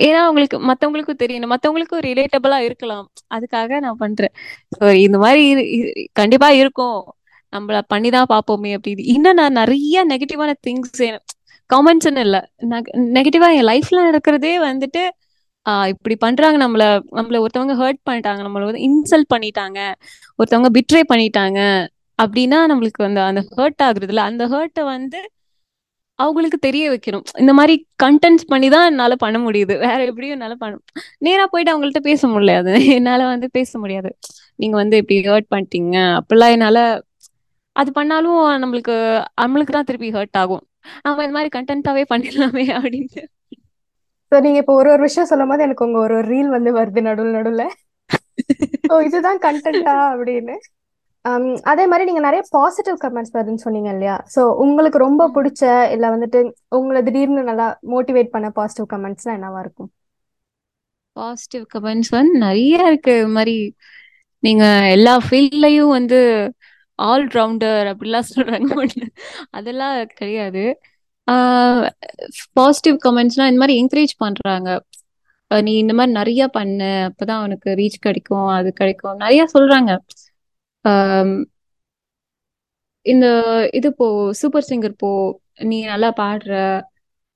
ஏன்னா 0.00 0.26
உங்களுக்கு 0.26 0.58
மத்தவங்களுக்கும் 0.70 1.20
தெரியணும். 1.22 1.54
மத்தவங்களுக்கும் 1.54 2.04
ரிலேட்டபிளா 2.08 2.56
இருக்கலாம். 2.58 3.06
அதுக்காக 3.34 3.78
நான் 3.78 3.96
பண்றேன். 3.98 4.32
இந்த 5.04 5.18
மாதிரி 5.18 5.44
கண்டிப்பா 6.12 6.50
இருக்கும். 6.50 7.00
நம்மள 7.52 7.80
பண்ணிதான் 7.94 8.30
பார்ப்போமே 8.32 8.72
அப்படி 8.74 9.04
இன்னும் 9.14 9.34
நான் 9.34 9.52
நிறைய 9.52 10.06
நெகட்டிவான 10.06 10.52
திங்ஸ் 10.66 11.04
காமெண்ட்ஸ்னு 11.70 12.18
இல்லை. 12.18 12.40
நெகட்டிவா 13.16 13.48
என் 13.54 13.68
லைஃப்ல 13.70 14.00
நடக்கிறதே 14.08 14.52
வந்துட்டு 14.68 15.02
ஆஹ் 15.66 15.88
இப்படி 15.88 16.16
பண்றாங்க. 16.16 16.58
நம்மள 16.66 16.82
நம்மள 17.12 17.44
ஒருத்தவங்க 17.44 17.74
ஹர்ட் 17.82 18.02
பண்ணிட்டாங்க. 18.10 18.40
நம்மள 18.46 18.64
வந்து 18.64 18.84
இன்சல்ட் 18.88 19.30
பண்ணிட்டாங்க. 19.34 19.78
ஒருத்தவங்க 20.38 20.68
பிட்ரே 20.78 21.02
பண்ணிட்டாங்க. 21.12 21.60
அப்படின்னா 22.22 22.58
நம்மளுக்கு 22.72 23.04
அந்த 23.08 23.24
அந்த 23.24 23.42
ஹர்ட் 23.56 23.82
ஆகுறதுல 23.82 24.16
அந்த 24.30 24.46
ஹர்ட்டை 24.48 24.84
வந்து 24.84 25.18
அவங்களுக்கு 26.18 26.58
தெரிய 26.58 26.84
வைக்கணும். 26.92 27.24
இந்த 27.38 27.52
மாதிரி 27.52 27.74
கண்டென்ட்ஸ் 28.02 28.46
பண்ணி 28.52 28.68
தான் 28.74 28.86
என்னால 28.86 29.14
பண்ண 29.24 29.38
முடியுது. 29.38 29.74
வேற 29.78 29.98
எப்படியும் 30.10 30.36
என்னால 30.36 30.54
பண்ண 30.54 30.76
நேரா 31.26 31.44
போயிட்டு 31.52 31.72
அவங்கள்ட்ட 31.72 32.02
பேச 32.08 32.28
முடியாது. 32.28 32.72
என்னால 32.98 33.26
வந்து 33.32 33.48
பேச 33.58 33.70
முடியாது. 33.78 34.10
நீங்க 34.58 34.76
வந்து 34.76 34.96
இப்படி 35.02 35.18
ஹர்ட் 35.28 35.52
பண்ணிட்டீங்க. 35.54 35.96
அப்படிலாம் 36.20 36.54
என்னால 36.56 36.78
அது 37.76 37.90
பண்ணாலும் 37.92 38.40
நம்மளுக்கு 38.62 38.94
நம்மளுக்கு 39.42 39.72
தான் 39.72 39.88
திருப்பி 39.88 40.10
ஹர்ட் 40.10 40.38
ஆகும். 40.42 40.64
நம்ம 41.04 41.24
இந்த 41.24 41.36
மாதிரி 41.38 41.50
கண்டென்ட்டாவே 41.56 42.04
பண்ணிடலாமே 42.12 42.66
அப்படின்னு 42.76 43.22
ஸோ 44.32 44.36
நீங்க 44.40 44.58
இப்போ 44.58 44.74
ஒரு 44.74 44.88
ஒரு 44.90 45.02
விஷயம் 45.02 45.28
சொல்லும் 45.30 45.50
போது 45.50 45.64
எனக்கு 45.66 45.84
உங்க 45.84 45.98
ஒரு 45.98 46.16
ரீல் 46.30 46.48
வந்து 46.48 46.70
வருது 46.78 47.00
நடுவில் 47.00 47.36
நடுவில். 47.36 47.66
ஸோ 48.88 48.94
இதுதான் 49.08 49.38
கண்டென்ட்டா 49.44 49.94
அப்படின்னு. 50.12 50.54
அதே 51.70 51.84
மாதிரி 51.90 52.04
நீங்க 52.08 52.22
நிறைய 52.26 52.42
பாசிட்டிவ் 52.56 52.96
கமெண்ட்ஸ் 53.04 53.34
வருதுன்னு 53.36 53.64
சொன்னீங்க 53.64 53.90
இல்லையா? 53.94 54.16
ஸோ 54.34 54.40
உங்களுக்கு 54.64 54.98
ரொம்ப 55.04 55.22
பிடிச்ச 55.36 55.62
இல்ல 55.94 56.06
வந்துட்டு 56.14 56.40
உங்களை 56.78 57.00
திடீர்னு 57.08 57.42
நல்லா 57.50 57.66
மோட்டிவேட் 57.94 58.34
பண்ண 58.34 58.48
பாசிட்டிவ் 58.58 58.88
கமெண்ட்ஸ்லாம் 58.94 59.36
என்னவா 59.38 59.60
இருக்கும்? 59.64 59.90
பாசிட்டிவ் 61.16 61.64
கமெண்ட்ஸ் 61.74 62.12
வந்து 62.16 62.34
நிறைய 62.46 62.88
இருக்கு. 62.90 63.12
இது 63.20 63.30
மாதிரி 63.38 63.56
நீங்க 64.42 64.64
எல்லா 64.96 65.14
ஃபீல்ட்லயும் 65.26 65.94
வந்து 65.98 66.18
ஆல் 66.98 67.26
ரவுண்டர் 67.36 67.86
அப்படிலாம் 67.92 68.28
சொல்றாங்க. 68.34 68.68
அதெல்லாம் 69.58 69.96
கிடையாது. 70.20 70.64
பாசிட்டிவ் 72.58 72.96
கமெண்ட்ஸ்லாம் 73.06 73.50
இந்த 73.50 73.60
மாதிரி 73.62 73.78
என்கரேஜ் 73.82 74.14
பண்றாங்க. 74.24 74.68
நீ 75.50 75.72
இந்த 75.78 75.92
மாதிரி 75.98 76.12
நிறைய 76.20 76.42
பண்ணு 76.58 76.90
அப்பதான் 77.08 77.42
உனக்கு 77.46 77.68
ரீச் 77.80 78.04
கிடைக்கும் 78.06 78.48
அது 78.58 78.70
கிடைக்கும். 78.80 79.18
நிறைய 79.24 79.42
சொல்றாங்க. 79.54 79.92
இந்த 83.02 83.42
இது 83.72 83.94
போ 83.94 84.32
சூப்பர் 84.32 84.66
சிங்கர் 84.68 84.94
போ 84.96 85.40
நீ 85.58 85.84
நல்லா 85.84 86.12
பாடுற 86.16 86.82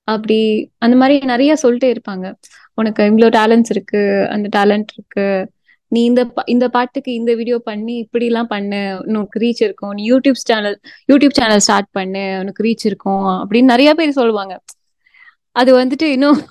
அப்படி 0.03 0.71
அந்த 0.77 0.97
மாதிரி 0.97 1.19
நிறைய 1.19 1.57
சொல்லிட்டே 1.63 1.95
இருப்பாங்க. 1.95 2.35
உனக்கு 2.73 3.03
இவ்வளோ 3.03 3.29
டேலண்ட்ஸ் 3.29 3.69
இருக்கு 3.69 4.27
அந்த 4.29 4.59
டேலண்ட் 4.59 4.85
இருக்கு. 4.93 5.51
நீ 5.87 6.03
இந்த 6.03 6.25
பா- 6.25 6.41
இந்த 6.45 6.69
பாட்டுக்கு 6.69 7.13
இந்த 7.13 7.35
வீடியோ 7.35 7.59
பண்ணி 7.59 7.95
இப்படி 7.95 8.25
எல்லாம் 8.25 8.47
பண்ணு 8.47 9.03
உனக்கு 9.05 9.39
ரீச் 9.39 9.63
இருக்கும். 9.63 9.93
நீ 9.93 10.11
YouTube 10.11 10.33
channel 10.33 10.79
YouTube 11.13 11.29
channel 11.29 11.59
start 11.59 11.89
பண்ணு 11.91 12.37
உனக்கு 12.39 12.63
ரீச் 12.63 12.83
இருக்கும் 12.83 13.25
அப்படின்னு 13.25 13.63
நிறைய 13.63 13.93
பேர் 13.93 14.11
சொல்லுவாங்க. 14.11 14.61
அது 15.51 15.85
வந்துட்டு 15.85 16.03
இன்னும் 16.03 16.41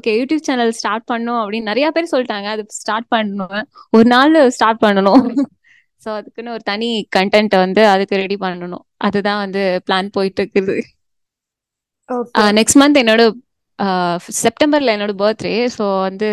ஓகே 0.00 0.10
யூடியூப் 0.10 0.40
சேனல் 0.40 0.70
ஸ்டார்ட் 0.70 1.04
பண்ணும் 1.04 1.34
அப்படின்னு 1.34 1.62
நிறைய 1.62 1.90
பேர் 1.90 2.08
சொல்லிட்டாங்க. 2.12 2.44
அது 2.44 2.64
ஸ்டார்ட் 2.68 3.08
பண்ணுவேன் 3.08 3.66
ஒரு 3.90 4.04
நாள் 4.04 4.50
ஸ்டார்ட் 4.50 4.82
பண்ணணும். 4.82 5.42
ஸோ 6.02 6.08
அதுக்குன்னு 6.18 6.54
ஒரு 6.56 6.64
தனி 6.70 6.88
கண்டென்ட் 7.16 7.54
வந்து 7.64 7.82
அதுக்கு 7.94 8.20
ரெடி 8.22 8.36
பண்ணணும். 8.44 8.84
அதுதான் 9.06 9.42
வந்து 9.44 9.62
பிளான் 9.86 10.14
போயிட்டு 10.16 10.40
இருக்குது 10.42 10.76
நெக்ஸ்ட் 12.58 12.80
மந்த் 12.80 13.00
என்னோட 13.02 13.22
செப்டம்பர்ல 14.44 14.94
என்னோட 14.96 15.12
பர்த்டே 15.22 15.54
ஸோ 15.76 15.84
வந்து 16.08 16.28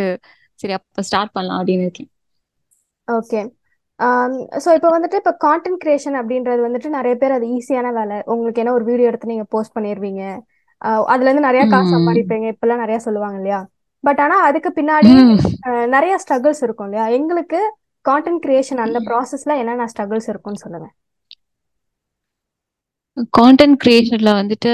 சரி 0.59 0.73
அப்போ 0.77 1.03
ஸ்டார்ட் 1.09 1.35
பண்ணலாம் 1.35 1.59
அப்படின்னு 1.61 1.85
இருக்கேன். 1.87 2.09
ஓகே 3.07 3.41
ஸோ 4.63 4.69
இப்போ 4.77 4.89
வந்துட்டு 4.95 5.19
இப்போ 5.21 5.33
கான்டென்ட் 5.45 5.79
கிரியேஷன் 5.83 6.17
அப்படின்றது 6.19 6.61
வந்துட்டு 6.67 6.89
நிறைய 6.97 7.13
பேர் 7.21 7.35
அது 7.37 7.45
ஈஸியான 7.57 7.91
வேலை. 7.99 8.17
உங்களுக்கு 8.33 8.61
என்ன 8.63 8.73
ஒரு 8.77 8.85
வீடியோ 8.89 9.09
எடுத்து 9.11 9.31
நீங்கள் 9.31 9.51
போஸ்ட் 9.55 9.75
பண்ணிடுவீங்க 9.75 10.23
ஆஹ் 10.81 11.03
அதுல 11.11 11.27
இருந்து 11.29 11.47
நிறைய 11.47 11.63
காசு. 11.73 11.89
சம்பாதிப்பீங்க. 11.95 12.47
இப்பெல்லாம் 12.53 12.81
நிறைய 12.83 12.97
சொல்லுவாங்க 13.05 13.37
இல்லையா? 13.41 13.59
பட் 14.03 14.21
ஆனா 14.23 14.37
அதுக்கு 14.47 14.69
பின்னாடி 14.79 15.11
நிறைய 15.95 16.13
ஸ்ட்ரகிள்ஸ் 16.23 16.63
இருக்கும் 16.65 16.87
இல்லையா? 16.89 17.05
எங்களுக்கு 17.19 17.59
கான்டென்ட் 18.05 18.43
கிரியேஷன் 18.45 18.83
அந்த 18.85 18.99
ப்ராசஸ்ல 19.07 19.57
என்னென்ன 19.61 19.87
ஸ்ட்ரகிள்ஸ் 19.91 20.29
இருக்கும்னு 20.31 20.63
சொல்லுங்க. 20.65 20.87
கான்டென்ட் 23.37 23.77
கிரியேஷன்ல 23.83 24.31
வந்துட்டு 24.39 24.71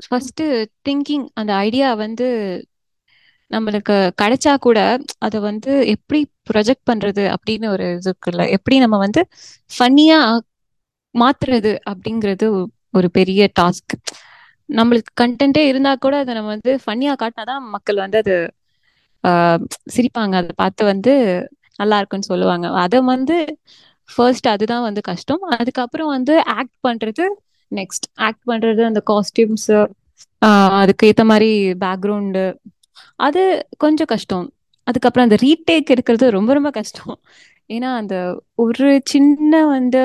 ஃபர்ஸ்ட் 0.00 0.42
திங்கிங் 0.86 1.26
அந்த 1.40 1.52
ஐடியா 1.66 1.88
வந்து 2.04 2.28
நம்மளுக்கு 3.50 3.96
கிடைச்சா 4.22 4.52
கூட 4.58 4.78
அதை 5.18 5.38
வந்து 5.40 5.72
எப்படி 5.94 6.20
ப்ரொஜெக்ட் 6.50 6.88
பண்றது 6.90 7.24
அப்படின்னு 7.34 7.66
ஒரு 7.74 7.86
இது 7.96 8.10
இருக்குல்ல. 8.10 8.44
எப்படி 8.56 8.76
நம்ம 8.78 8.98
வந்து 8.98 9.22
ஃபன்னியா 9.70 10.18
மாத்துறது 11.14 11.72
அப்படிங்கிறது 11.90 12.46
ஒரு 12.94 13.08
பெரிய 13.10 13.42
டாஸ்க் 13.60 13.94
நம்மளுக்கு 14.68 15.12
கண்டென்ட்டே 15.22 15.62
இருந்தா 15.68 15.92
கூட 16.04 16.14
அதை 16.18 16.32
நம்ம 16.34 16.50
வந்து 16.56 16.72
ஃபன்னியா 16.82 17.12
காட்டினாதான் 17.22 17.64
மக்கள் 17.74 18.02
வந்து 18.04 18.18
அது 18.22 18.36
சிரிப்பாங்க. 19.94 20.34
அதை 20.40 20.52
பார்த்து 20.56 20.82
வந்து 20.84 21.12
நல்லா 21.82 21.98
இருக்குன்னு 22.00 22.30
சொல்லுவாங்க. 22.30 22.66
அதை 22.84 23.00
வந்து 23.12 23.36
ஃபர்ஸ்ட் 24.08 24.48
அதுதான் 24.54 24.86
வந்து 24.88 25.00
கஷ்டம். 25.10 25.42
அதுக்கப்புறம் 25.58 26.10
வந்து 26.16 26.34
ஆக்ட் 26.58 26.78
பண்றது 26.86 27.26
நெக்ஸ்ட் 27.78 28.06
ஆக்ட் 28.26 28.44
பண்றது 28.50 28.82
அந்த 28.90 29.00
காஸ்டியூம்ஸ் 29.10 29.70
அதுக்கு 30.80 31.08
ஏத்த 31.10 31.24
மாதிரி 31.30 31.50
பேக்ரவுண்டு 31.84 32.44
அது 33.26 33.42
கொஞ்சம் 33.82 34.10
கஷ்டம். 34.12 34.46
அதுக்கப்புறம் 34.88 35.26
அந்த 35.28 35.36
ரீடேக் 35.44 35.92
எடுக்கிறது 35.94 36.26
ரொம்ப 36.36 36.50
ரொம்ப 36.58 36.70
கஷ்டம். 36.78 37.14
ஏன்னா 37.74 37.90
அந்த 38.00 38.16
ஒரு 38.62 38.86
சின்ன 39.10 39.60
வந்து 39.74 40.00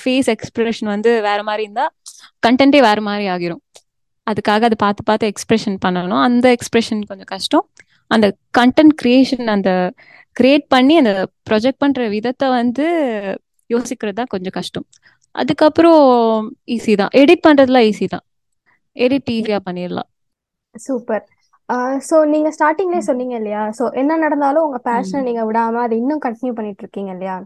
ஃபேஸ் 0.00 0.28
எக்ஸ்பிரஷன் 0.34 0.90
வந்து 0.94 1.12
வேற 1.28 1.38
மாதிரி 1.48 1.62
இருந்தா 1.66 1.86
கண்டென்ட்டே 2.46 2.80
வேற 2.88 2.98
மாதிரி 3.08 3.24
ஆகிரும். 3.34 3.62
அதுக்காக 4.26 4.66
அதை 4.68 4.78
பார்த்து 4.84 5.02
பார்த்து 5.10 5.30
எக்ஸ்பிரஷன் 5.32 5.78
பண்ணணும். 5.84 6.22
அந்த 6.28 6.46
எக்ஸ்பிரஷன் 6.56 7.00
கொஞ்சம் 7.10 7.30
கஷ்டம். 7.34 7.66
அந்த 8.14 8.26
கண்டென்ட் 8.58 8.94
கிரியேஷன் 9.02 9.48
அந்த 9.56 9.70
கிரியேட் 10.36 10.66
பண்ணி 10.74 10.94
அந்த 11.00 11.12
ப்ரொஜெக்ட் 11.48 11.82
பண்ற 11.84 12.08
விதத்தை 12.14 12.46
வந்து 12.58 12.86
யோசிக்கிறது 13.70 14.18
தான் 14.20 14.32
கொஞ்சம் 14.34 14.56
கஷ்டம். 14.58 14.86
அதுக்கப்புறம் 15.34 16.02
ஈஸி 16.74 16.94
தான். 17.00 17.12
எடிட் 17.20 17.44
பண்றதுலாம் 17.46 17.86
ஈஸி 17.90 18.06
தான். 18.14 18.24
எடிட் 18.96 19.30
ஈஸியா 19.36 19.58
பண்ணிடலாம். 19.66 20.08
சூப்பர். 20.74 21.24
ஸோ 22.08 22.16
நீங்க 22.32 22.48
ஸ்டார்டிங்லேயே 22.56 23.04
சொன்னீங்க 23.08 23.34
இல்லையா? 23.40 23.62
ஸோ 23.78 23.84
என்ன 24.02 24.12
நடந்தாலும் 24.24 24.66
உங்க 24.66 24.78
பேஷனை 24.88 25.20
நீங்க 25.28 25.42
விடாம 25.48 25.80
அதை 25.86 25.94
இன்னும் 26.02 26.22
கண்டினியூ 26.26 26.54
பண்ணிட்டு 26.58 26.82
இருக்கீங்க 26.84 27.10
இல்லையா? 27.16 27.36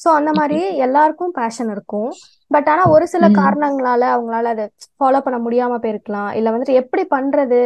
ஸோ 0.00 0.08
அந்த 0.18 0.30
மாதிரி 0.38 0.58
எல்லாருக்கும் 0.86 1.36
பேஷன் 1.38 1.70
இருக்கும். 1.74 2.10
பட் 2.50 2.68
ஆனா 2.72 2.82
ஒரு 2.94 3.06
சில. 3.14 3.26
காரணங்களால 3.38 4.02
அவங்களால 4.14 4.50
அதை 4.54 4.64
ஃபாலோ 4.98 5.20
பண்ண 5.26 5.38
முடியாம 5.46 5.78
போயிருக்கலாம். 5.84 6.30
இல்ல 6.38 6.48
வந்துட்டு 6.54 6.80
எப்படி 6.82 7.04
பண்றது? 7.16 7.62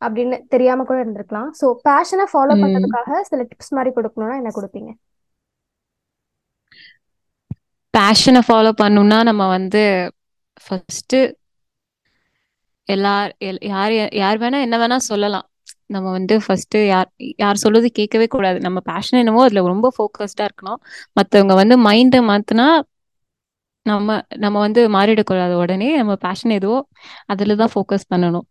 அப்படின்னு 0.00 0.46
தெரியாம 0.48 0.84
கூட 0.84 1.04
இருந்திருக்கலாம். 1.04 1.50
ஸோ 1.60 1.74
பேஷனை 1.88 2.24
ஃபாலோ 2.32 2.54
ம். 2.54 2.62
பண்றதுக்காக 2.62 3.20
சில 3.20 3.42
டிப்ஸ் 3.42 3.70
மாதிரி 3.70 3.94
கொடுக்கணும்னா 3.94 4.36
என்ன 4.36 4.50
கொடுப்பீங்க? 4.54 4.90
பேஷனை 7.98 8.40
ஃபாலோ 8.48 8.72
பண்ணணும்னா 8.82 9.22
நம்ம 9.22 9.48
வந்து 9.48 10.12
ஃபர்ஸ்ட் 10.66 11.16
எல்லார் 12.88 13.36
எல்- 13.40 13.66
யார் 13.66 14.14
யார் 14.14 14.38
வேணா 14.38 14.60
என்ன 14.60 14.86
வேணா 14.86 14.96
சொல்லலாம். 14.96 15.48
நம்ம 15.86 16.10
வந்து 16.10 16.40
ஃபர்ஸ்ட் 16.46 16.76
யார் 16.76 17.12
யார் 17.16 17.56
சொல்றது 17.56 17.90
கேட்கவே 17.90 18.26
கூடாது. 18.26 18.60
நம்ம 18.60 18.80
பேஷன் 18.80 19.18
என்னவோ 19.18 19.42
அதுல 19.42 19.66
ரொம்ப 19.66 19.92
ஃபோக்கஸ்டா 19.98 20.48
இருக்கணும். 20.48 20.76
மத்தவங்க 21.12 21.54
வந்து 21.54 21.76
மைண்டை 21.84 22.20
மாத்தினா 22.30 22.80
நம்ம 23.82 24.20
நம்ம 24.36 24.58
வந்து 24.58 24.88
மாறிடக்கூடாது. 24.88 25.52
உடனே 25.52 25.96
நம்ம 25.96 26.16
பேஷன் 26.16 26.50
எதுவோ 26.50 26.88
அதுல 27.26 27.54
தான் 27.54 27.70
ஃபோக்கஸ் 27.74 28.14
பண்ணணும். 28.14 28.46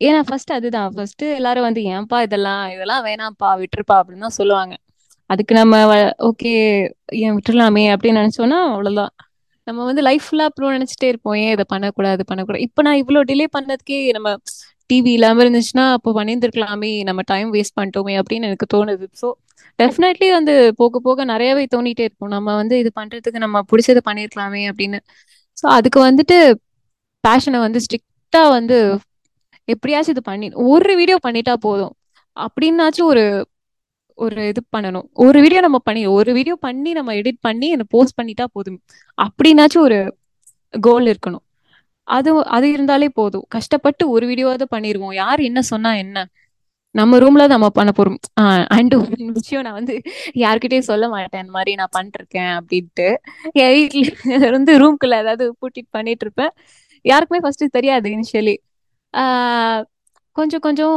ஏன்னா 0.00 0.20
ஃபர்ஸ்ட் 0.28 0.52
அதுதான். 0.52 0.90
ஃபர்ஸ்ட் 0.94 1.24
எல்லாரும் 1.38 1.66
வந்து 1.68 1.80
ஏன்பா 1.92 2.18
இதெல்லாம்? 2.26 2.64
இதெல்லாம் 2.74 3.04
வேணாம்ப்பா 3.04 3.50
விட்டுருப்பா 3.62 3.96
அப்படின்னு 4.00 4.26
தான் 4.26 4.38
சொல்லுவாங்க. 4.40 4.74
அதுக்கு 5.30 5.54
நம்ம 5.54 5.76
ஓகே 6.28 6.52
ஏன் 7.22 7.34
விட்டுறலாமே? 7.36 7.84
அப்படின்னு 7.94 8.20
நினைச்சோம்னா 8.22 8.60
அவ்வளவுதான். 8.68 9.12
நம்ம 9.66 9.80
வந்து 9.84 10.02
லைஃப் 10.02 10.26
ஃபுல்லா 10.26 10.44
அப்புறம் 10.50 10.74
நினைச்சிட்டே 10.76 11.08
இருப்போம். 11.08 11.36
ஏன் 11.42 11.52
இதை 11.52 11.64
பண்ணக்கூடாது? 11.68 12.22
பண்ணக்கூடாது? 12.24 12.64
இப்போ 12.68 12.82
நான் 12.82 13.00
இவ்வளோ 13.02 13.22
டிலே 13.30 13.46
பண்ணதுக்கே 13.56 13.98
நம்ம 14.12 14.30
டிவி 14.90 15.10
இல்லாம 15.16 15.42
இருந்துச்சுன்னா 15.44 15.84
அப்போ 15.96 16.10
பண்ணியிருந்திருக்கலாமே. 16.18 16.92
நம்ம 17.04 17.20
டைம் 17.26 17.48
வேஸ்ட் 17.54 17.76
பண்ணிட்டோமே 17.78 18.14
அப்படின்னு 18.20 18.48
எனக்கு 18.50 18.66
தோணுது. 18.74 19.06
ஸோ 19.22 19.28
டெஃபினெட்லி 19.78 20.28
வந்து 20.30 20.54
போக 20.76 21.00
போக 21.00 21.24
நிறையவே 21.24 21.64
தோணிட்டே 21.74 22.04
இருக்கும். 22.08 22.32
நம்ம 22.36 22.54
வந்து 22.54 22.74
இது 22.78 22.90
பண்றதுக்கு 23.00 23.44
நம்ம 23.46 23.58
பிடிச்சது 23.72 24.00
பண்ணிருக்கலாமே 24.08 24.62
அப்படின்னு. 24.70 24.98
ஸோ 25.56 25.66
அதுக்கு 25.76 26.00
வந்துட்டு 26.08 26.36
பேஷனை 27.24 27.58
வந்து 27.58 27.80
ஸ்ட்ரிக்டா 27.84 28.42
வந்து 28.50 28.76
எப்படியாச்சும் 29.74 30.14
இது 30.16 30.22
பண்ணி 30.30 30.46
ஒரு 30.74 30.92
வீடியோ 31.00 31.18
பண்ணிட்டா 31.26 31.54
போதும். 31.66 31.94
அப்படின்னாச்சும் 32.36 33.08
ஒரு 33.12 33.24
ஒரு 34.18 34.40
இது 34.50 34.60
பண்ணணும். 34.76 35.06
ஒரு 35.24 35.38
வீடியோ 35.44 35.60
நம்ம 35.66 35.78
பண்ணி 35.88 36.00
ஒரு 36.18 36.30
வீடியோ 36.38 36.54
பண்ணி 36.66 36.90
நம்ம 36.98 37.10
எடிட் 37.20 37.40
பண்ணி 37.46 37.68
அதை 37.74 37.84
போஸ்ட் 37.94 38.18
பண்ணிட்டா 38.20 38.46
போதும். 38.56 38.78
அப்படின்னாச்சும் 39.18 39.84
ஒரு 39.88 39.98
கோல் 40.86 41.06
இருக்கணும். 41.12 41.44
அது 42.08 42.30
அது 42.56 42.66
இருந்தாலே 42.74 43.08
போதும். 43.20 43.44
கஷ்டப்பட்டு 43.56 44.04
ஒரு 44.14 44.24
வீடியோவாவது 44.30 44.66
பண்ணிடுவோம் 44.74 45.14
யார் 45.22 45.40
என்ன 45.48 45.60
சொன்னா 45.72 45.90
என்ன? 46.04 46.18
நம்ம 46.94 47.18
ரூம்ல 47.22 47.44
நம்ம 47.54 47.66
பண்ண 47.78 47.90
போறோம். 47.98 48.18
அண்ட் 48.76 48.94
ஒரு 49.00 49.16
விஷயம் 49.38 49.64
நான் 49.66 49.78
வந்து 49.80 49.94
யாருக்கிட்டயும் 50.44 50.88
சொல்ல 50.90 51.04
மாட்டேன். 51.14 51.42
இந்த 51.44 51.54
மாதிரி 51.56 51.72
நான் 51.80 51.94
பண்ணிருக்கேன் 51.98 52.52
அப்படின்ட்டு. 52.58 53.08
என் 53.62 53.74
வீட்டுல 53.76 54.46
இருந்து 54.50 54.74
ரூம்குள்ள 54.82 55.16
ஏதாவது 55.24 55.46
பூட்டிட்டு 55.60 55.90
பண்ணிட்டு 55.96 56.24
இருப்பேன். 56.26 56.52
யாருக்குமே 57.04 57.40
ஃபர்ஸ்ட் 57.44 57.64
தெரியாது 57.76 58.08
இனிஷியலி 58.16 58.56
கொஞ்சம் 60.32 60.60
கொஞ்சம் 60.60 60.96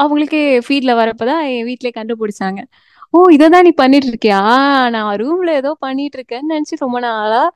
அவங்களுக்கே 0.00 0.60
ஃபீட்ல 0.68 0.92
வரப்பதான் 0.92 1.48
என் 1.56 1.66
வீட்லயே 1.66 1.92
கண்டுபிடிச்சாங்க. 1.96 2.62
ஓ 3.10 3.24
இததான் 3.28 3.62
நீ 3.62 3.70
பண்ணிட்டு 3.70 4.08
இருக்கியா 4.08 4.40
நான் 4.90 5.16
ரூம்ல 5.16 5.48
ஏதோ 5.48 5.76
பண்ணிட்டு 5.78 6.22
இருக்கேன்னு 6.22 6.52
நினைச்சு 6.52 6.78
ரொம்ப 6.78 6.98
நாளா 7.00 7.52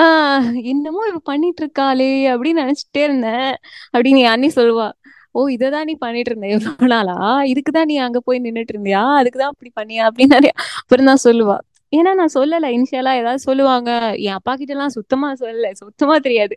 ஆஹ் 0.00 0.52
இன்னமும் 0.54 1.08
இவ 1.08 1.18
பண்ணிட்டு 1.24 1.66
இருக்காளே 1.66 2.08
அப்படின்னு 2.34 2.62
நினைச்சிட்டே 2.64 3.02
இருந்தேன். 3.02 3.54
அப்படின்னு 3.92 4.24
அண்ணி 4.24 4.46
சொல்லுவா. 4.46 4.92
ஓ 5.32 5.46
இததான் 5.48 5.84
நீ 5.84 5.94
பண்ணிட்டு 5.94 6.36
இருந்த 6.36 6.46
எவ்வளவு 6.46 6.86
நாளா? 6.86 7.42
இதுக்குதான் 7.42 7.84
நீ 7.84 7.96
அங்க 7.96 8.20
போய் 8.20 8.40
நின்னுட்டு 8.40 8.72
இருந்தியா 8.74 9.02
அதுக்குதான் 9.20 9.50
அப்படி 9.52 9.72
பண்ணியா? 9.80 9.98
அப்படின்னு 9.98 10.26
நிறைய 10.26 10.52
அப்புறம் 10.80 11.06
தான் 11.06 11.24
சொல்லுவா. 11.24 11.58
ஏன்னா 11.94 12.10
நான் 12.20 12.34
சொல்லல. 12.36 12.68
இனிஷியலா 12.76 13.12
ஏதாவது 13.20 13.40
சொல்லுவாங்க. 13.48 13.90
என் 14.26 14.36
அப்பா 14.38 14.52
கிட்ட 14.54 14.72
எல்லாம் 14.76 14.94
சுத்தமா 14.98 15.28
சொல்லல. 15.42 15.68
சுத்தமா 15.82 16.16
தெரியாது. 16.26 16.54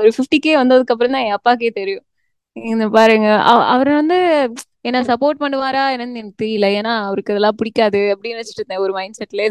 ஒரு 0.00 0.10
ஃபிஃப்டி 0.16 0.38
கே 0.38 0.52
வந்ததுக்கு 0.62 0.94
அப்புறம் 0.94 1.14
தான் 1.16 1.26
என் 1.28 1.36
அப்பாக்கே 1.38 1.70
தெரியும். 1.80 2.04
இந்த 2.56 2.84
பாருங்க. 2.96 3.28
அவர் 3.74 3.90
வந்து 4.00 4.16
என்ன 4.88 4.98
சப்போர்ட் 5.10 5.42
பண்ணுவாரா 5.42 5.82
என்னன்னு 5.94 6.20
எனக்கு 6.22 6.42
தெரியல. 6.44 6.66
ஏன்னா 6.78 6.92
அவருக்கு 7.08 7.32
இதெல்லாம் 7.34 7.58
பிடிக்காது 7.60 8.00
அப்படின்னு 8.14 8.40
வச்சுட்டு 8.40 8.62
இருந்தேன். 8.62 8.82
ஒரு 8.86 8.92
மைண்ட் 8.98 9.18
செட்ல 9.20 9.42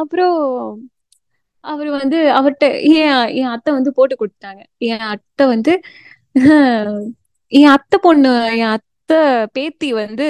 அப்புறம் 0.00 0.36
அவர் 1.64 1.88
வந்து 2.00 2.18
அவர்கிட்ட 2.38 2.66
என் 3.00 3.30
என் 3.38 3.50
அத்தை 3.54 3.70
வந்து 3.78 3.90
போட்டு 3.98 4.14
கொடுத்தாங்க 4.20 4.60
என் 4.88 5.06
அத்தை 5.14 5.44
வந்து 5.54 5.72
என் 7.52 7.72
அத்தை 7.74 7.98
பொண்ணு 8.02 8.30
என் 8.54 8.72
அத்தை 8.76 9.18
பேத்தி 9.56 9.88
வந்து 10.02 10.26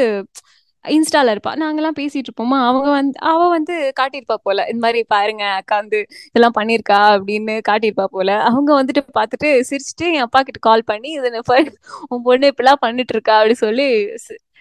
இன்ஸ்டால 0.89 1.31
இருப்பா. 1.33 1.53
நாங்கெல்லாம் 1.53 1.97
பேசிட்டு 1.99 2.29
இருப்போமா? 2.29 2.67
அவங்க 2.67 2.91
வந்து 2.91 3.21
அவ 3.21 3.49
வந்து 3.49 3.93
காட்டியிருப்பா 4.01 4.35
போல 4.43 4.63
இந்த 4.63 4.79
மாதிரி 4.79 5.05
பாருங்க 5.05 5.45
அக்கா 5.45 5.77
வந்து 5.77 6.07
இதெல்லாம் 6.27 6.53
பண்ணிருக்கா 6.59 7.21
அப்படின்னு 7.21 7.61
காட்டியிருப்பா 7.69 8.05
போல. 8.05 8.43
அவங்க 8.43 8.85
வந்துட்டு 8.85 9.03
பார்த்துட்டு 9.15 9.63
சிரிச்சுட்டு 9.71 10.13
என் 10.13 10.21
அப்பா 10.21 10.43
கிட்ட 10.43 10.59
கால் 10.61 10.85
பண்ணி 10.85 11.11
இது 11.11 11.41
பாரு, 11.45 11.73
உன் 12.09 12.23
பொண்ணு 12.23 12.55
இப்பெல்லாம் 12.57 12.73
பண்ணிட்டு 12.73 13.13
இருக்கா 13.13 13.43
அப்படின்னு 13.43 13.53
சொல்லி 13.53 14.09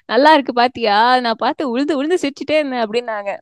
நல்லா 0.05 0.33
இருக்கு 0.33 0.53
பாத்தியா? 0.53 1.19
நான் 1.19 1.35
பார்த்து 1.37 1.69
உழுந்து 1.69 1.97
உழுந்து 1.97 2.17
சிரிச்சுட்டே 2.21 2.51
இருந்தேன் 2.51 2.83
அப்படின்னாங்க. 2.85 3.37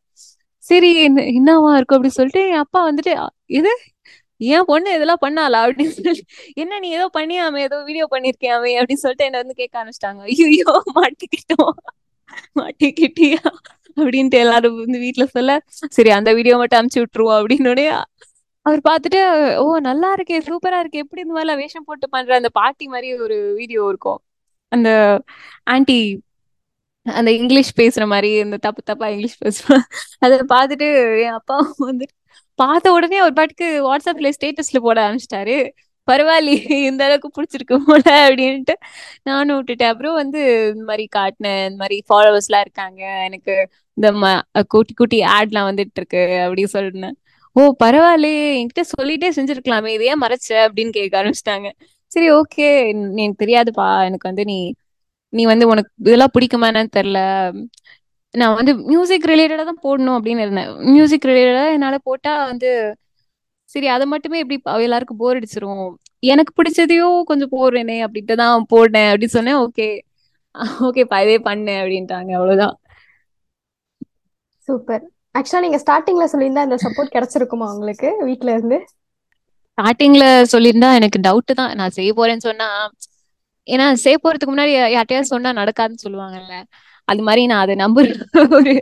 சரி 0.57 1.03
என்ன- 1.03 1.21
என்னவா 1.21 1.75
இருக்கும்? 1.75 2.03
அப்படின்னு 2.03 2.17
சொல்லிட்டு 2.19 2.47
என் 2.47 2.55
அப்பா 2.55 2.91
வந்துட்டு 2.91 3.27
இது 3.45 3.77
ஏன் 4.37 4.63
பொண்ணு 4.65 4.93
இதெல்லாம் 4.93 5.17
பண்ணாளா? 5.21 5.71
அப்படின்னு 5.71 5.87
சொல்லி 5.87 6.25
என்ன 6.53 6.79
நீ 6.79 6.89
ஏதோ 6.89 7.09
பண்ணியாமே 7.13 7.57
ஏதோ 7.57 7.83
வீடியோ 7.83 8.07
பண்ணிருக்கியாமே 8.11 8.69
அப்படின்னு 8.79 9.03
சொல்லிட்டு 9.03 9.25
என்ன 9.25 9.37
வந்து 9.37 9.53
கேட்க 9.53 9.83
ஆரம்பிச்சிட்டாங்க. 9.83 10.21
ஐயோ 10.21 10.81
மாட்டிக்கிட்டோம். 10.95 12.06
மாட்டிக்கிட்டியா 12.59 13.41
அப்படின்ட்டு 13.97 14.37
எல்லாரும் 14.37 14.77
வந்து 14.79 14.99
வீட்டுல 15.05 15.25
சொல்ல 15.29 15.51
சரி 15.95 16.09
அந்த 16.17 16.29
வீடியோ 16.33 16.55
மட்டும் 16.57 16.79
அமுச்சு 16.81 17.01
விட்டுருவோம் 17.03 17.39
அப்படின்னு 17.39 17.85
அவர் 18.65 18.81
பார்த்துட்டு 18.89 19.19
ஓ 19.57 19.65
நல்லா 19.79 20.09
இருக்கே 20.15 20.37
சூப்பரா 20.47 20.79
இருக்கு 20.79 21.03
எப்படி 21.03 21.21
இந்த 21.21 21.33
மாதிரிலாம் 21.33 21.61
வேஷம் 21.63 21.85
போட்டு 21.85 22.07
பண்ற? 22.09 22.35
அந்த 22.35 22.49
பாட்டி 22.51 22.85
மாதிரி 22.87 23.09
ஒரு 23.25 23.37
வீடியோ 23.55 23.81
இருக்கும். 23.89 24.19
அந்த 24.71 24.89
ஆன்டி 25.65 25.97
அந்த 27.05 27.31
இங்கிலீஷ் 27.31 27.71
பேசுற 27.79 28.03
மாதிரி 28.07 28.29
இந்த 28.37 28.57
தப்பு 28.57 28.81
தப்பா 28.83 29.07
இங்கிலீஷ் 29.07 29.37
பேசுவேன் 29.39 29.85
அதை 30.19 30.37
பார்த்துட்டு 30.49 30.87
என் 31.23 31.37
அப்பா 31.39 31.57
வந்துட்டு 31.87 32.15
பார்த்த 32.59 32.91
உடனே 32.91 33.21
ஒரு 33.21 33.33
பாட்டுக்கு 33.33 33.67
வாட்ஸ்அப்ல 33.87 34.29
ஸ்டேட்டஸ்ல 34.37 34.79
போட 34.79 34.97
ஆரம்பிச்சிட்டாரு. 35.05 35.57
பரவாயில்லையே 36.07 36.77
இந்த 36.89 37.01
அளவுக்கு 37.07 37.29
பிடிச்சிருக்கு 37.37 37.77
போல 37.87 38.03
அப்படின்ட்டு 38.27 38.75
நானும் 39.23 39.57
விட்டுட்டேன். 39.57 39.91
அப்புறம் 39.93 40.17
வந்து 40.21 40.39
இந்த 40.73 40.83
மாதிரி 40.89 41.05
காட்டினேன் 41.17 41.63
இந்த 41.69 41.79
மாதிரி 41.83 41.97
ஃபாலோவர்ஸ் 42.09 42.49
எல்லாம் 42.49 42.65
இருக்காங்க. 42.67 43.01
எனக்கு 43.27 43.53
இந்த 43.97 44.09
குட்டி 44.73 44.93
குட்டி 44.93 45.19
ஆட்லாம் 45.37 45.69
வந்துட்டு 45.69 45.99
இருக்கு 46.01 46.23
அப்படின்னு 46.45 46.71
சொன்னேன் 46.77 47.15
ஓ 47.55 47.61
பரவாயில்லையே 47.83 48.43
என்கிட்ட 48.57 48.83
சொல்லிட்டே 48.95 49.29
செஞ்சிருக்கலாமே 49.37 49.91
இதையே 49.97 50.15
மறைச்ச 50.23 50.49
அப்படின்னு 50.65 50.91
கேட்க 50.97 51.13
ஆரம்பிச்சிட்டாங்க. 51.21 51.67
சரி 52.11 52.27
ஓகே 52.31 52.67
எனக்கு 53.15 53.41
தெரியாதுப்பா 53.43 53.87
எனக்கு 54.09 54.29
வந்து 54.29 54.43
நீ 54.51 54.57
நீ 55.33 55.43
வந்து 55.51 55.65
உனக்கு 55.71 55.91
இதெல்லாம் 56.05 56.33
பிடிக்குமா 56.35 56.67
என்னன்னு 56.71 56.93
தெரில 56.99 57.19
நான் 58.33 58.55
வந்து 58.55 58.73
மியூசிக் 58.91 59.27
ரிலேட்டடா 59.31 59.63
தான் 59.69 59.83
போடணும் 59.85 60.17
அப்படின்னு 60.17 60.43
இருந்தேன். 60.45 60.69
மியூசிக் 60.93 61.27
ரிலேட்டடா 61.29 61.65
என்னால 61.75 61.97
போட்டா 62.07 62.31
வந்து 62.45 62.69
சரி 63.73 63.87
அதை 63.95 64.05
மட்டுமே 64.11 64.37
எப்படி 64.43 64.57
எல்லாருக்கும் 64.87 65.21
போர் 65.21 65.37
அடிச்சிரும். 65.39 65.87
எனக்கு 66.33 66.51
பிடிச்சதையும் 66.59 67.17
கொஞ்சம் 67.29 67.53
போடுறேனே 67.55 67.97
அப்படின்ட்டு 68.05 68.35
தான் 68.41 68.67
போடுனேன் 68.73 69.09
அப்படின்னு 69.11 69.35
சொன்னேன். 69.37 69.59
ஓகே. 69.65 69.87
ஓகேப்பா 70.87 71.17
இதே 71.25 71.37
பண்ணு 71.47 71.73
அப்படின்ட்டாங்க. 71.81 72.31
அவ்வளவுதான். 72.39 72.75
சூப்பர். 74.67 75.03
ஆக்சுவலா 75.37 75.63
நீங்க 75.65 75.79
ஸ்டார்டிங்ல 75.83 76.25
சொல்லியிருந்தா 76.33 76.63
இந்த 76.67 76.77
சப்போர்ட் 76.85 77.13
கிடைச்சிருக்குமா 77.15 77.67
உங்களுக்கு 77.73 78.07
வீட்ல 78.29 78.55
இருந்து? 78.57 78.77
ஸ்டார்டிங்ல 79.77 80.25
சொல்லியிருந்தா 80.53 80.89
எனக்கு 80.99 81.19
டவுட் 81.27 81.59
தான். 81.61 81.73
நான் 81.79 81.95
செய்ய 81.97 82.11
போறேன்னு 82.19 82.47
சொன்னா 82.49 82.69
ஏன்னா 83.67 83.85
செய்ய 84.03 84.17
போறதுக்கு 84.23 84.53
முன்னாடி 84.53 84.73
யார்ட்டையாவது 84.95 85.31
சொன்னா 85.33 85.49
நடக்காதுன்னு 85.61 86.03
சொல்லுவாங்கல்ல. 86.05 86.53
அது 87.07 87.21
மாதிரி 87.23 87.45
நான் 87.45 87.59
அதை 87.59 87.75
நம்புற 87.75 88.07
ஒரு 88.57 88.73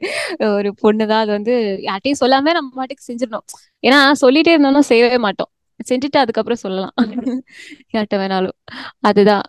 ஒரு 0.55 0.69
பொண்ணுதான். 0.83 1.21
அது 1.23 1.31
வந்து 1.31 1.53
யார்ட்டையும் 1.81 2.21
சொல்லாம 2.21 2.51
நம்ம 2.57 2.69
மாட்டுக்கு 2.73 3.07
செஞ்சிடணும். 3.09 3.45
ஏன்னா 3.83 3.99
சொல்லிட்டே 4.21 4.51
இருந்தாலும் 4.53 4.87
செய்யவே 4.91 5.17
மாட்டோம். 5.17 5.49
செஞ்சுட்டு 5.89 6.17
அதுக்கப்புறம் 6.17 6.57
சொல்லலாம். 6.57 6.93
யார்கிட்ட 7.93 8.15
வேணாலும். 8.15 8.57
அதுதான். 8.99 9.45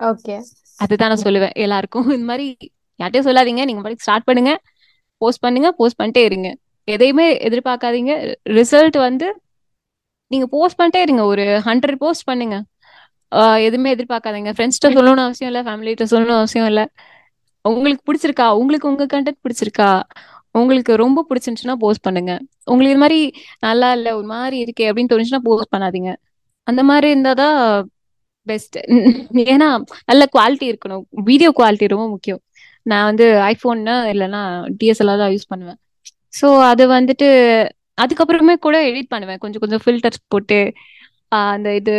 ஓகே. 0.00 0.36
அதுதான் 0.78 1.08
நான் 1.08 1.24
சொல்லுவேன் 1.24 1.54
எல்லாருக்கும். 1.64 2.08
இந்த 2.10 2.24
மாதிரி 2.24 2.46
யார்ட்டையும் 2.98 3.28
சொல்லாதீங்க. 3.28 3.64
நீங்க 3.64 3.82
பாட்டுக்கு 3.82 4.06
ஸ்டார்ட் 4.06 4.24
பண்ணுங்க. 4.24 4.52
போஸ்ட் 5.20 5.38
பண்ணுங்க. 5.38 5.68
போஸ்ட் 5.72 6.00
பண்ணிட்டே 6.02 6.24
இருங்க. 6.24 6.48
எதையுமே 6.88 7.26
எதிர்பார்க்காதீங்க. 7.48 8.12
ரிசல்ட் 8.50 8.98
வந்து 8.98 9.26
நீங்க 10.30 10.46
போஸ்ட் 10.46 10.80
பண்ணிட்டே 10.80 11.02
இருங்க. 11.06 11.24
ஒரு 11.24 11.44
ஹண்ட்ரட் 11.64 11.98
போஸ்ட் 11.98 12.24
பண்ணுங்க. 12.24 12.56
எதுவுமே 13.60 13.94
எதிர்பார்க்காதீங்க. 13.94 14.50
ஃப்ரெண்ட்ஸ்கிட்ட 14.56 14.88
சொல்லணும்னு 14.88 15.24
அவசியம் 15.26 15.52
இல்லை. 15.52 15.62
ஃபேமிலிகிட்ட 15.66 16.04
சொல்லணும்னு 16.12 16.38
அவசியம் 16.40 16.66
இல்லை. 16.66 16.84
உங்களுக்கு 17.64 18.04
பிடிச்சிருக்கா? 18.08 18.46
உங்களுக்கு 18.60 18.90
உங்க 18.90 19.04
கண்டென்ட் 19.14 19.42
பிடிச்சிருக்கா? 19.46 19.88
உங்களுக்கு 20.60 20.92
ரொம்ப 21.02 21.20
பிடிச்சிருந்துச்சுன்னா 21.28 21.76
போஸ்ட் 21.84 22.04
பண்ணுங்க. 22.06 22.32
உங்களுக்கு 22.70 22.94
இது 22.94 23.02
மாதிரி 23.04 23.20
நல்லா 23.66 23.88
இல்லை 23.96 24.10
ஒரு 24.18 24.26
மாதிரி 24.34 24.56
இருக்கே 24.64 24.88
அப்படின்னு 24.88 25.12
தோணுச்சுன்னா 25.12 25.42
போஸ்ட் 25.48 25.72
பண்ணாதீங்க. 25.74 26.10
அந்த 26.66 26.80
மாதிரி 26.90 27.06
இருந்தாதான் 27.14 27.58
பெஸ்ட் 28.46 28.76
ஏன்னா 29.54 29.68
நல்ல 30.10 30.22
குவாலிட்டி 30.36 30.66
இருக்கணும். 30.72 31.04
வீடியோ 31.30 31.50
குவாலிட்டி 31.60 31.86
ரொம்ப 31.94 32.06
முக்கியம். 32.14 32.40
நான் 32.90 33.06
வந்து 33.10 33.26
ஐஃபோன்னா 33.52 33.96
இல்லைன்னா 34.12 34.42
டிஎஸ்எல்ஆர் 34.80 35.22
தான் 35.22 35.32
யூஸ் 35.34 35.50
பண்ணுவேன். 35.52 35.78
ஸோ 36.40 36.46
அது 36.70 36.84
வந்துட்டு 36.96 37.28
அதுக்கப்புறமே 38.02 38.54
கூட 38.66 38.76
எடிட் 38.90 39.12
பண்ணுவேன். 39.14 39.40
கொஞ்சம் 39.44 39.62
கொஞ்சம் 39.64 39.82
ஃபில்டர்ஸ் 39.84 40.20
போட்டு 40.34 40.60
அந்த 41.54 41.68
இது 41.80 41.94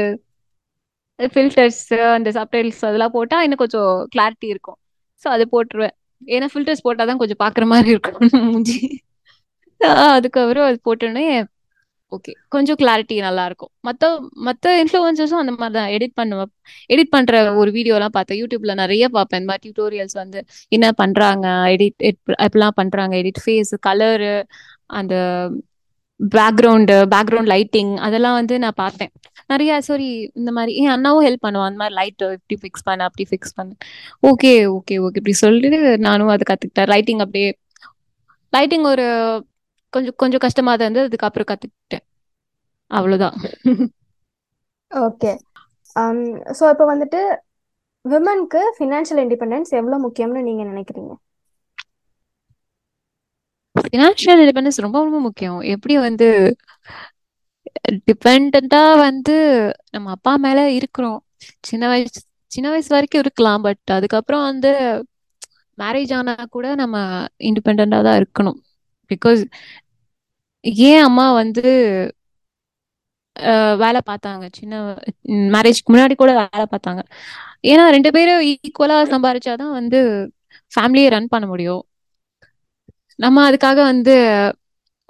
ஃபில்டர்ஸ் 1.19 1.83
அந்த 2.17 2.29
சப்டைல்ஸ் 2.39 2.81
அதெல்லாம் 2.89 3.15
போட்டால் 3.17 3.43
இன்னும் 3.45 3.61
கொஞ்சம் 3.63 3.91
கிளாரிட்டி 4.15 4.47
இருக்கும். 4.53 4.79
ஸோ 5.23 5.27
அது 5.29 5.45
போட்டுருவேன். 5.53 5.95
ஏன்னா 6.27 6.47
ஃபில்டர்ஸ் 6.53 6.85
போட்டால் 6.85 7.09
தான் 7.09 7.21
கொஞ்சம் 7.21 7.41
பார்க்குற 7.43 7.65
மாதிரி 7.73 7.89
இருக்கும். 7.95 8.19
மூஞ்சி. 8.47 8.79
அதுக்கப்புறம் 10.11 10.67
அது 10.69 10.77
போட்டோன்னே 10.87 11.25
ஓகே 12.11 12.31
கொஞ்சம் 12.53 12.77
கிளாரிட்டி 12.81 13.15
நல்லா 13.25 13.43
இருக்கும் 13.49 13.71
மற்ற 13.87 14.03
மற்ற 14.47 14.73
இன்ஃப்ளூயன்சஸும் 14.81 15.41
அந்த 15.41 15.53
மாதிரி 15.53 15.75
தான் 15.77 15.91
எடிட் 15.95 16.15
பண்ணுவேன் 16.19 16.51
எடிட் 16.89 17.13
பண்ற 17.15 17.31
ஒரு 17.61 17.69
வீடியோலாம் 17.77 18.15
பார்த்தேன். 18.17 18.39
யூடியூப்ல 18.41 18.73
நிறைய 18.81 19.05
பார்ப்பேன். 19.15 19.39
இந்த 19.41 19.49
மாதிரி 19.51 19.63
டியூட்டோரியல்ஸ் 19.65 20.17
வந்து 20.21 20.39
என்ன 20.71 20.87
பண்றாங்க 21.01 21.45
எடிட் 21.75 21.99
எப்படிலாம் 22.09 22.77
பண்றாங்க 22.81 23.15
எடிட் 23.21 23.41
ஃபேஸ் 23.45 23.73
கலரு 23.87 24.33
அந்த 24.99 25.15
பேக்ரவுண்டு 26.19 26.95
பேக்ரவுண்ட் 27.13 27.51
லைட்டிங் 27.53 27.93
அதெல்லாம் 28.07 28.37
வந்து 28.39 28.55
நான் 28.63 28.81
பார்த்தேன். 28.83 29.11
நிறைய 29.49 29.71
சாரி 29.87 30.07
இந்த 30.39 30.51
மாதிரி 30.57 30.71
என் 30.81 30.93
அண்ணாவும் 30.95 31.25
ஹெல்ப் 31.27 31.45
பண்ணுவான். 31.45 31.69
அந்த 31.69 31.79
மாதிரி 31.81 31.95
லைட் 31.99 32.23
இப்படி 32.37 32.57
ஃபிக்ஸ் 32.61 32.85
பண்ண 32.87 33.07
அப்படி 33.09 33.25
ஃபிக்ஸ் 33.31 33.55
பண்ண. 33.57 33.71
ஓகே 34.29 34.53
ஓகே 34.75 34.95
ஓகே 35.05 35.19
இப்படி 35.21 35.35
சொல்லிட்டு 35.43 35.79
நானும் 36.07 36.33
அதை 36.35 36.45
கற்றுக்கிட்டேன் 36.51 36.91
லைட்டிங் 36.93 37.23
அப்படியே 37.25 37.49
லைட்டிங் 38.53 38.85
ஒரு 38.93 39.05
கொஞ்சம் 39.93 40.17
கொஞ்சம் 40.21 40.43
கஷ்டமா 40.45 40.71
தான் 40.75 40.87
இருந்து 40.87 41.07
அதுக்கப்புறம் 41.07 41.49
கற்றுக்கிட்டேன் 41.51 42.05
அவ்வளோதான் 42.91 43.35
ஓகே 44.91 45.31
ஸோ 46.57 46.63
இப்போ 46.73 46.85
வந்துட்டு 46.91 47.21
விமனுக்கு 48.05 48.61
ஃபினான்ஷியல் 48.77 49.21
இண்டிபெண்டன்ஸ் 49.23 49.71
எவ்வளோ 49.79 49.97
முக்கியம்னு 50.05 50.47
நீங்கள் 50.47 50.69
நினைக்கிறீங்க? 50.71 51.11
ஃபினான்ஷியல் 53.75 54.41
இண்டிபெண்டன்ஸ் 54.43 54.83
ரொம்ப 54.85 54.97
ரொம்ப 55.05 55.19
முக்கியம். 55.27 55.59
எப்படி 55.73 55.95
வந்து 56.07 56.27
டிபெண்டா 58.07 58.81
வந்து 59.05 59.35
நம்ம 59.95 60.11
அப்பா 60.15 60.33
மேல 60.45 60.59
இருக்கிறோம். 60.79 61.19
சின்ன 61.69 61.83
வயசு 61.93 62.19
சின்ன 62.51 62.67
வயசு 62.73 62.89
வரைக்கும் 62.95 63.23
இருக்கலாம் 63.25 63.63
பட் 63.67 63.91
அதுக்கப்புறம் 63.97 64.45
வந்து 64.49 64.71
மேரேஜ் 65.77 66.11
ஆனா 66.19 66.33
கூட 66.55 66.67
நம்ம 66.81 66.97
இண்டிபெண்டா 67.49 67.99
தான் 68.07 68.19
இருக்கணும். 68.21 68.59
பிகாஸ் 69.11 69.41
ஏன் 70.89 71.03
அம்மா 71.07 71.25
வந்து 71.41 71.63
வேலை 73.83 73.99
பார்த்தாங்க? 74.09 74.45
சின்ன 74.57 74.73
மேரேஜ்க்கு 75.55 75.91
முன்னாடி 75.93 76.15
கூட 76.21 76.31
வேலை 76.41 76.65
பார்த்தாங்க. 76.73 77.01
ஏன்னா 77.71 77.83
ரெண்டு 77.95 78.09
பேரும் 78.15 78.41
ஈக்குவலா 78.51 78.97
சம்பாரிச்சாதான் 79.13 79.73
வந்து 79.79 79.99
ஃபேமிலியை 80.71 81.09
ரன் 81.15 81.31
பண்ண 81.33 81.45
முடியும். 81.53 81.83
நம்ம 83.19 83.37
அதுக்காக 83.49 83.79
வந்து 83.91 84.13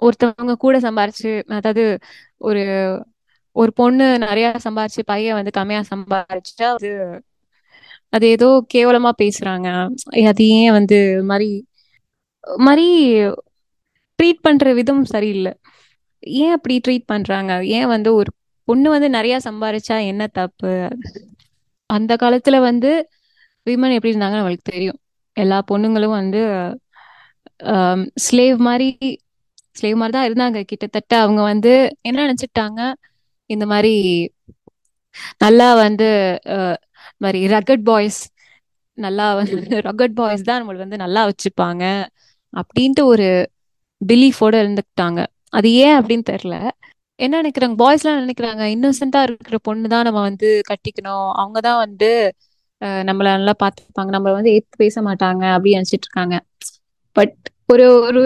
ஒருத்தவங்க 0.02 0.54
கூட 0.64 0.76
சம்பாரிச்சு 0.86 1.30
அதாவது 1.58 1.84
ஒரு 2.44 2.64
ஒரு 3.56 3.70
பொண்ணு 3.72 4.06
நிறைய 4.18 4.46
சம்பாரிச்சு 4.64 5.02
பையன் 5.06 5.38
வந்து 5.38 5.52
கம்மியா 5.52 5.80
சம்பாரிச்சுட்டா 5.92 6.68
அது 6.76 6.90
அது 8.08 8.26
ஏதோ 8.28 8.48
கேவலமா 8.74 9.10
பேசுறாங்க. 9.22 9.68
அது 10.30 10.44
ஏன் 10.58 10.72
வந்து 10.72 10.98
மாதிரி 11.24 11.50
மாதிரி 12.66 12.86
ட்ரீட் 14.18 14.44
பண்ற 14.46 14.72
விதம் 14.74 15.04
சரியில்லை. 15.04 15.52
ஏன் 16.42 16.54
அப்படி 16.56 16.74
ட்ரீட் 16.86 17.10
பண்றாங்க? 17.12 17.52
ஏன் 17.76 17.88
வந்து 17.94 18.10
ஒரு 18.14 18.30
பொண்ணு 18.68 18.88
வந்து 18.90 19.08
நிறைய 19.10 19.36
சம்பாரிச்சா 19.44 19.96
என்ன 20.06 20.22
தப்பு? 20.38 20.72
அந்த 21.90 22.12
காலத்துல 22.22 22.56
வந்து 22.60 22.90
விமன் 23.66 23.94
எப்படி 23.96 24.12
இருந்தாங்கன்னு 24.12 24.42
நம்மளுக்கு 24.42 24.72
தெரியும். 24.74 24.98
எல்லா 25.36 25.58
பொண்ணுங்களும் 25.70 26.16
வந்து 26.20 26.40
ஸ்லேவ் 28.24 28.58
மாதிரி 28.68 28.88
ஸ்லேவ் 29.76 30.00
மாதிரி 30.00 30.14
தான் 30.16 30.26
இருந்தாங்க. 30.28 30.58
கிட்டத்தட்ட 30.70 31.12
அவங்க 31.20 31.42
வந்து 31.52 31.72
என்ன 32.02 32.18
நினைச்சிட்டாங்க? 32.26 32.80
இந்த 33.50 33.64
மாதிரி 33.66 33.92
நல்லா 35.40 35.68
வந்து 35.80 36.08
மாதிரி 37.20 37.40
ரகட் 37.54 37.84
பாய்ஸ் 37.84 38.20
நல்லா 38.98 39.26
வந்து 39.34 39.56
ரகட் 39.88 40.14
பாய்ஸ் 40.14 40.42
தான் 40.42 40.60
நம்மளை 40.60 40.80
வந்து 40.84 40.96
நல்லா 40.96 41.22
வச்சுப்பாங்க 41.28 41.84
அப்படின்ட்டு 42.52 43.02
ஒரு 43.12 43.28
பிலீஃபோட 44.00 44.54
இருந்துக்கிட்டாங்க. 44.62 45.20
அது 45.52 45.68
ஏன் 45.84 45.96
அப்படின்னு 45.98 46.24
தெரியல. 46.30 46.56
என்ன 47.18 47.40
நினைக்கிறாங்க? 47.42 47.76
பாய்ஸ் 47.76 48.04
எல்லாம் 48.04 48.22
நினைக்கிறாங்க? 48.22 48.62
இன்னோசென்டா 48.74 49.20
இருக்கிற 49.28 49.58
பொண்ணு 49.62 49.88
தான் 49.88 50.06
நம்ம 50.08 50.20
வந்து 50.22 50.48
கட்டிக்கணும். 50.70 51.28
அவங்கதான் 51.40 51.80
வந்து 51.84 52.08
நம்மள 53.08 53.26
நல்லா 53.36 53.54
பார்த்துப்பாங்க. 53.62 54.10
நம்மள 54.16 54.32
வந்து 54.38 54.52
ஏத்து 54.56 54.76
பேச 54.76 54.96
மாட்டாங்க 55.02 55.44
அப்படின்னு 55.54 55.78
நினைச்சிட்டு 55.78 56.06
இருக்காங்க. 56.08 56.36
பட் 57.16 57.36
ஒரு 57.68 57.84
ஒரு 58.08 58.22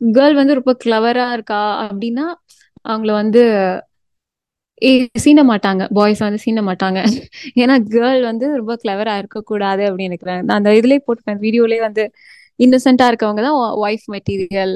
கேர்ள் 0.00 0.34
வந்து 0.34 0.54
ரொம்ப 0.54 0.72
கிளவரா 0.84 1.26
இருக்கா 1.32 1.60
அப்படின்னா 1.84 2.26
அவங்கள 2.84 3.12
வந்து 3.14 3.42
சீன 5.18 5.40
மாட்டாங்க. 5.44 5.82
பாய்ஸ் 5.92 6.20
வந்து 6.20 6.38
சீன 6.38 6.62
மாட்டாங்க. 6.62 6.98
ஏன்னா 7.62 7.74
கேர்ள் 7.88 8.22
வந்து 8.22 8.46
ரொம்ப 8.56 8.74
கிளவரா 8.82 9.14
இருக்கக்கூடாது 9.18 9.82
அப்படின்னு 9.84 10.08
நினைக்கிறேன். 10.08 10.42
நான் 10.44 10.58
அந்த 10.58 10.70
இதுலயே 10.72 11.00
போட்டுப்பேன் 11.06 11.40
வீடியோலயே 11.44 11.80
வந்து 11.80 12.04
இன்னசென்டா 12.60 13.06
இருக்கவங்க 13.10 13.42
தான் 13.42 13.58
ஒய்ஃப் 13.82 14.06
மெட்டீரியல் 14.14 14.74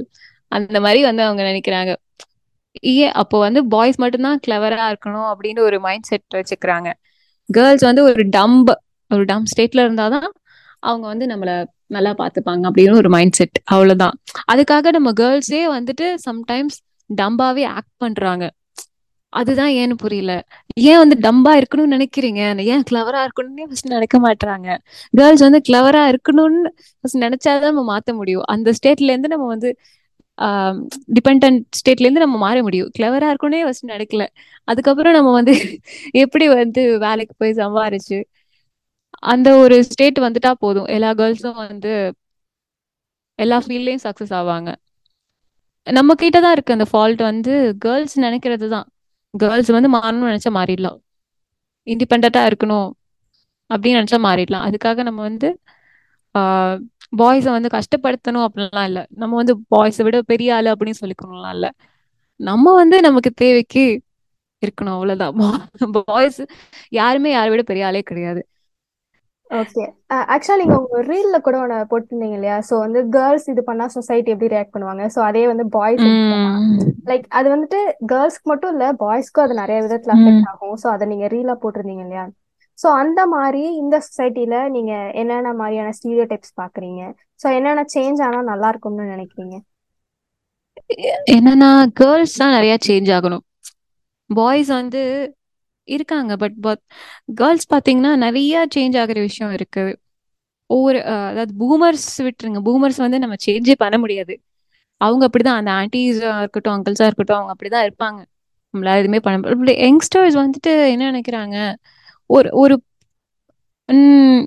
அந்த 0.52 0.78
மாதிரி 0.80 1.00
வந்து 1.02 1.22
அவங்க 1.22 1.42
நினைக்கிறாங்க. 1.42 1.92
ஏன் 2.94 3.14
அப்போ 3.22 3.36
வந்து 3.38 3.60
பாய்ஸ் 3.66 3.98
மட்டும்தான் 3.98 4.40
கிளவரா 4.46 4.84
இருக்கணும் 4.92 5.28
அப்படின்னு 5.32 5.60
ஒரு 5.60 5.78
மைண்ட் 5.80 6.04
செட் 6.04 6.26
வச்சுக்கிறாங்க. 6.34 6.88
கேர்ள்ஸ் 7.48 7.84
வந்து 7.84 8.02
ஒரு 8.08 8.22
டம்ப் 8.36 8.70
ஒரு 9.10 9.24
டம் 9.24 9.46
ஸ்டேட்ல 9.52 9.80
இருந்தாதான் 9.86 10.28
அவங்க 10.82 11.04
வந்து 11.06 11.26
நம்மள 11.26 11.50
நல்லா 11.92 12.12
பார்த்துப்பாங்க 12.18 12.64
அப்படின்னு 12.68 12.94
ஒரு 12.94 13.08
மைண்ட் 13.08 13.32
செட் 13.32 13.58
அவ்வளவுதான். 13.64 14.16
அதுக்காக 14.52 14.94
நம்ம 14.96 15.10
கேர்ள்ஸே 15.20 15.62
வந்துட்டு 15.76 16.08
சம்டைம்ஸ் 16.28 16.78
டம்பாவே 17.10 17.64
ஆக்ட் 17.76 17.94
பண்றாங்க. 17.96 18.44
அதுதான் 19.32 19.72
ஏன்னு 19.72 19.94
புரியல. 19.94 20.32
ஏன் 20.90 21.00
வந்து 21.02 21.16
டம்பா 21.26 21.52
இருக்கணும்னு 21.60 21.94
நினைக்கிறீங்க? 21.96 22.40
ஏன் 22.72 22.84
கிளவரா 22.90 23.20
இருக்கணும்னே 23.26 23.64
ஃபர்ஸ்ட் 23.68 23.88
நினைக்க 23.88 24.16
மாட்டாங்க 24.26 24.68
கேர்ள்ஸ் 25.14 25.44
வந்து 25.46 25.60
கிளவரா 25.68 26.02
இருக்கணும்னு 26.12 26.60
ஃபர்ஸ்ட் 27.00 27.22
நினைச்சாதான் 27.24 27.70
நம்ம 27.70 27.84
மாத்த 27.92 28.12
முடியும். 28.14 28.44
அந்த 28.54 28.72
ஸ்டேட்ல 28.78 29.10
இருந்து 29.12 29.32
நம்ம 29.34 29.46
வந்து 29.46 29.70
டிபெண்ட் 31.16 31.44
ஸ்டேட்ல 31.78 32.06
இருந்து 32.06 32.24
நம்ம 32.24 32.36
மாற 32.38 32.56
முடியும். 32.62 32.90
கிளவரா 32.98 33.28
இருக்கணும்னே 33.32 33.62
ஃபர்ஸ்ட் 33.62 33.90
நினைக்கல. 33.90 34.24
அதுக்கப்புறம் 34.68 35.12
நம்ம 35.12 35.32
வந்து 35.32 35.54
எப்படி 36.24 36.46
வந்து 36.54 36.82
வேலைக்கு 36.98 37.34
போய் 37.38 37.58
சம்பாரிச்சு 37.62 38.18
அந்த 39.22 39.48
ஒரு 39.62 39.76
ஸ்டேட் 39.90 40.18
வந்துட்டா 40.26 40.52
போதும். 40.64 40.88
எல்லா 40.88 41.10
கேர்ள்ஸும் 41.20 41.60
வந்து 41.64 41.92
எல்லா 43.38 43.58
ஃபீல்ட்லயும் 43.64 44.04
சக்சஸ் 44.04 44.34
ஆவாங்க. 44.38 44.70
நம்ம 45.86 46.14
கிட்ட 46.14 46.38
தான் 46.40 46.52
இருக்கு 46.52 46.76
அந்த 46.76 46.86
ஃபால்ட் 46.90 47.22
வந்து 47.22 47.52
கேர்ள்ஸ் 47.84 48.16
நினைக்கிறது 48.24 48.66
தான். 48.68 48.86
கேர்ள்ஸ் 49.34 49.70
வந்து 49.76 49.90
மாறணும்னு 49.96 50.30
நினைச்சா 50.30 50.52
மாறிடலாம். 50.58 50.98
இண்டிபெண்டா 51.86 52.42
இருக்கணும் 52.50 52.88
அப்படின்னு 53.70 53.98
நினைச்சா 54.00 54.20
மாறிடலாம். 54.28 54.64
அதுக்காக 54.68 55.02
நம்ம 55.02 55.20
வந்து 55.22 55.48
பாய்ஸை 57.12 57.50
வந்து 57.56 57.70
கஷ்டப்படுத்தணும் 57.76 58.44
அப்படின்லாம் 58.46 58.88
இல்லை. 58.90 59.02
நம்ம 59.12 59.32
வந்து 59.36 59.54
பாய்ஸை 59.74 60.04
விட 60.06 60.18
பெரிய 60.32 60.54
ஆளு 60.56 60.68
அப்படின்னு 60.74 61.00
சொல்லிக்கணும்லாம் 61.02 61.54
இல்லை. 61.56 61.70
நம்ம 62.40 62.74
வந்து 62.74 62.96
நமக்கு 63.00 63.30
தேவைக்கு 63.42 63.84
இருக்கணும் 64.62 64.96
அவ்வளவுதான். 64.96 65.34
பாய்ஸ் 66.08 66.40
யாருமே 66.92 67.30
யாரை 67.32 67.50
விட 67.52 67.62
பெரிய 67.70 67.86
ஆளே 67.86 68.02
கிடையாது. 68.02 68.42
ஓகே 69.52 69.84
ஆக்சுவலா 70.26 70.58
நீங்க 70.60 70.76
உங்க 70.80 70.98
ரீல்ல 71.08 71.36
கூட 71.40 71.56
ஒன்று 71.60 71.78
போட்டிருந்தீங்க 71.90 72.36
இல்லையா? 72.38 72.56
ஸோ 72.68 72.74
வந்து 72.78 73.00
கேர்ள்ஸ் 73.12 73.46
இது 73.52 73.62
பண்ணா 73.64 73.86
சொசைட்டி 73.94 74.32
எப்படி 74.34 74.52
ரியாக்ட் 74.54 74.74
பண்ணுவாங்க? 74.74 75.04
ஸோ 75.14 75.20
அதே 75.28 75.42
வந்து 75.50 75.64
பாய்ஸ் 75.76 76.06
லைக் 77.06 77.24
அது 77.38 77.48
வந்துட்டு 77.50 77.78
கேர்ள்ஸ்க்கு 78.10 78.50
மட்டும் 78.50 78.72
இல்ல 78.74 78.86
பாய்ஸ்க்கும் 79.00 79.44
அது 79.44 79.54
நிறைய 79.60 79.78
விதத்துல 79.84 80.14
அஃபெக்ட் 80.16 80.46
ஆகும். 80.50 80.76
ஸோ 80.82 80.88
அதை 80.92 81.06
நீங்க 81.12 81.26
ரீலா 81.34 81.54
போட்டிருந்தீங்க 81.62 82.04
இல்லையா? 82.06 82.24
ஸோ 82.78 82.88
அந்த 82.98 83.20
மாதிரி 83.28 83.62
இந்த 83.80 83.96
சொசைட்டில 84.06 84.56
நீங்க 84.70 84.92
என்னென்ன 85.20 85.52
மாதிரியான 85.54 85.92
ஸ்டீரியோ 85.98 86.26
டைப்ஸ் 86.32 86.58
பாக்குறீங்க? 86.58 87.02
ஸோ 87.40 87.48
என்னென்ன 87.58 87.84
சேஞ்ச் 87.94 88.22
ஆனா 88.22 88.40
நல்லா 88.50 88.70
இருக்கும்னு 88.72 89.12
நினைக்கிறீங்க? 89.14 89.56
என்னன்னா 91.34 91.70
கேர்ள்ஸ் 92.00 92.38
தான் 92.38 92.54
நிறைய 92.56 92.74
சேஞ்ச் 92.86 93.10
ஆகணும். 93.16 93.44
பாய்ஸ் 94.30 94.70
வந்து 94.74 95.02
இருக்காங்க 95.88 96.32
பட் 96.36 96.56
பட் 96.60 96.82
கேர்ள்ஸ் 97.34 97.66
பார்த்தீங்கன்னா 97.72 98.12
நிறைய 98.16 98.66
சேஞ்ச் 98.74 98.96
ஆகிற 99.00 99.18
விஷயம் 99.20 99.52
இருக்கு. 99.52 99.84
ஒவ்வொரு 100.70 100.98
அதாவது 101.28 101.52
பூமர்ஸ் 101.62 102.08
விட்டுருங்க. 102.26 102.60
பூமர்ஸ் 102.68 103.00
வந்து 103.04 103.18
நம்ம 103.18 103.36
சேஞ்சே 103.46 103.74
பண்ண 103.78 103.96
முடியாது. 103.98 104.34
அவங்க 105.00 105.22
அப்படிதான். 105.28 105.58
அந்த 105.60 105.70
ஆன்டிஸா 105.72 106.32
இருக்கட்டும் 106.38 106.74
அங்கிள்ஸா 106.76 107.06
இருக்கட்டும் 107.08 107.38
அவங்க 107.38 107.52
அப்படிதான் 107.54 107.86
இருப்பாங்க. 107.88 108.20
நம்மளால 108.74 108.98
எதுவுமே 108.98 109.20
பண்ண 109.20 109.36
முடியாது. 109.56 109.80
யங்ஸ்டர்ஸ் 109.82 110.36
வந்துட்டு 110.42 110.72
என்ன 110.92 111.10
நினைக்கிறாங்க? 111.10 111.56
ஒரு 112.30 112.48
ஒரு 112.54 112.74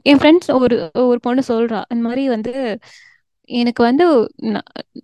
என் 0.03 0.19
ஃப்ரெண்ட்ஸ் 0.19 0.49
ஒரு 0.59 0.75
ஒரு 1.03 1.19
பொண்ணு 1.19 1.41
சொல்றா 1.47 1.79
இந்த 1.89 2.03
மாதிரி 2.07 2.23
வந்து 2.29 2.51
எனக்கு 3.49 3.81
வந்து 3.83 4.05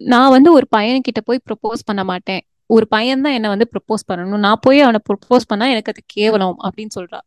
நான் 0.07 0.31
வந்து 0.31 0.49
ஒரு 0.53 0.67
பையன்கிட்ட 0.75 1.21
போய் 1.25 1.45
ப்ரப்போஸ் 1.47 1.81
பண்ண 1.85 2.03
மாட்டேன். 2.03 2.43
ஒரு 2.71 2.85
பையன் 2.87 3.23
தான் 3.25 3.33
என்ன 3.33 3.47
வந்து 3.49 3.67
ப்ரப்போஸ் 3.73 4.03
பண்ணணும். 4.09 4.43
நான் 4.45 4.61
போய் 4.61 4.79
அவனை 4.81 4.99
ப்ரப்போஸ் 5.09 5.49
பண்ணா 5.51 5.65
எனக்கு 5.67 5.93
அது 5.93 6.01
கேவலம் 6.15 6.57
அப்படின்னு 6.65 6.93
சொல்றா. 6.99 7.19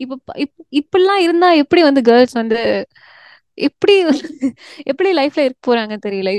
இப்ப 0.00 0.16
இப்படிலாம் 0.80 1.22
இருந்தா 1.26 1.48
எப்படி 1.62 1.82
வந்து 1.82 2.02
கேர்ள்ஸ் 2.02 2.36
வந்து 2.40 2.58
எப்படி 3.58 3.94
எப்படி 4.86 5.10
லைஃப்ல 5.18 5.44
இருக்க 5.46 5.60
போறாங்க 5.68 5.94
தெரியல. 6.06 6.30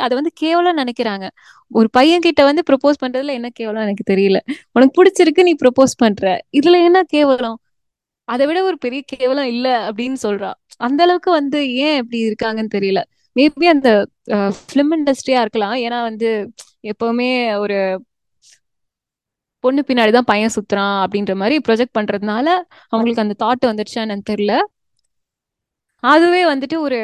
அதை 0.00 0.14
வந்து 0.18 0.32
கேவலம் 0.34 0.78
நினைக்கிறாங்க. 0.78 1.26
ஒரு 1.70 1.88
பையன் 1.90 2.20
கிட்ட 2.20 2.42
வந்து 2.44 2.62
ப்ரப்போஸ் 2.70 3.00
பண்றதுல 3.02 3.34
என்ன 3.38 3.48
கேவலம் 3.50 3.84
எனக்கு 3.86 4.04
தெரியல. 4.12 4.38
உனக்கு 4.72 4.94
பிடிச்சிருக்கு 4.98 5.42
நீ 5.42 5.54
ப்ரப்போஸ் 5.64 5.94
பண்ற. 5.96 6.24
இதுல 6.58 6.76
என்ன 6.84 7.02
கேவலம்? 7.14 7.58
அதை 8.28 8.44
விட 8.46 8.58
ஒரு 8.64 8.78
பெரிய 8.78 9.00
கேவலம் 9.12 9.46
இல்ல 9.46 9.68
அப்படின்னு 9.88 10.18
சொல்றா. 10.22 10.50
அந்த 10.80 11.00
அளவுக்கு 11.02 11.30
வந்து 11.30 11.58
ஏன் 11.78 11.96
இப்படி 12.02 12.20
இருக்காங்கன்னு 12.28 12.74
தெரியல. 12.76 13.00
மேபி 13.36 13.66
அந்த 13.66 13.88
ஃபிலிம் 14.60 14.92
இண்டஸ்ட்ரியா 14.96 15.40
இருக்கலாம். 15.44 15.76
ஏன்னா 15.84 15.98
வந்து 16.02 16.28
எப்பவுமே 16.84 17.30
ஒரு 17.58 17.78
பொண்ணு 19.64 19.80
பின்னாடிதான் 19.88 20.28
பையன் 20.30 20.54
சுத்துறான் 20.56 20.96
அப்படின்ற 21.04 21.34
மாதிரி 21.40 21.56
ப்ரொஜெக்ட் 21.68 21.96
பண்றதுனால 21.98 22.46
அவங்களுக்கு 22.92 23.24
அந்த 23.24 23.36
தாட் 23.44 23.68
வந்துடுச்சான்னு 23.70 24.28
தெரியல. 24.30 24.54
அதுவே 26.02 26.42
வந்துட்டு 26.52 26.76
ஒரு 26.86 26.98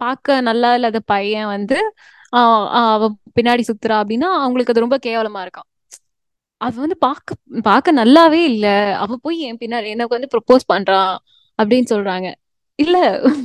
பார்க்க 0.00 0.40
நல்லா 0.40 0.70
இல்லாத 0.74 0.98
பையன் 1.12 1.46
வந்து 1.46 1.76
அவ 2.92 3.04
பின்னாடி 3.36 3.62
சுத்துறா 3.68 3.96
அப்படின்னா 4.02 4.28
அவங்களுக்கு 4.42 4.72
அது 4.74 4.84
ரொம்ப 4.86 4.98
கேவலமா 5.06 5.40
இருக்கான். 5.46 5.68
அது 6.60 6.76
வந்து 6.80 6.96
பார்க்க 6.98 7.34
பார்க்க 7.64 7.92
நல்லாவே 7.92 8.40
இல்ல. 8.52 8.66
அவ 9.02 9.16
போய் 9.24 9.38
என் 9.48 9.60
பின்னாடி 9.62 9.88
எனக்கு 9.94 10.16
வந்து 10.18 10.32
ப்ரொபோஸ் 10.34 10.70
பண்றான் 10.72 11.12
அப்படின்னு 11.58 11.88
சொல்றாங்க. 11.94 12.28
இல்ல 12.78 12.96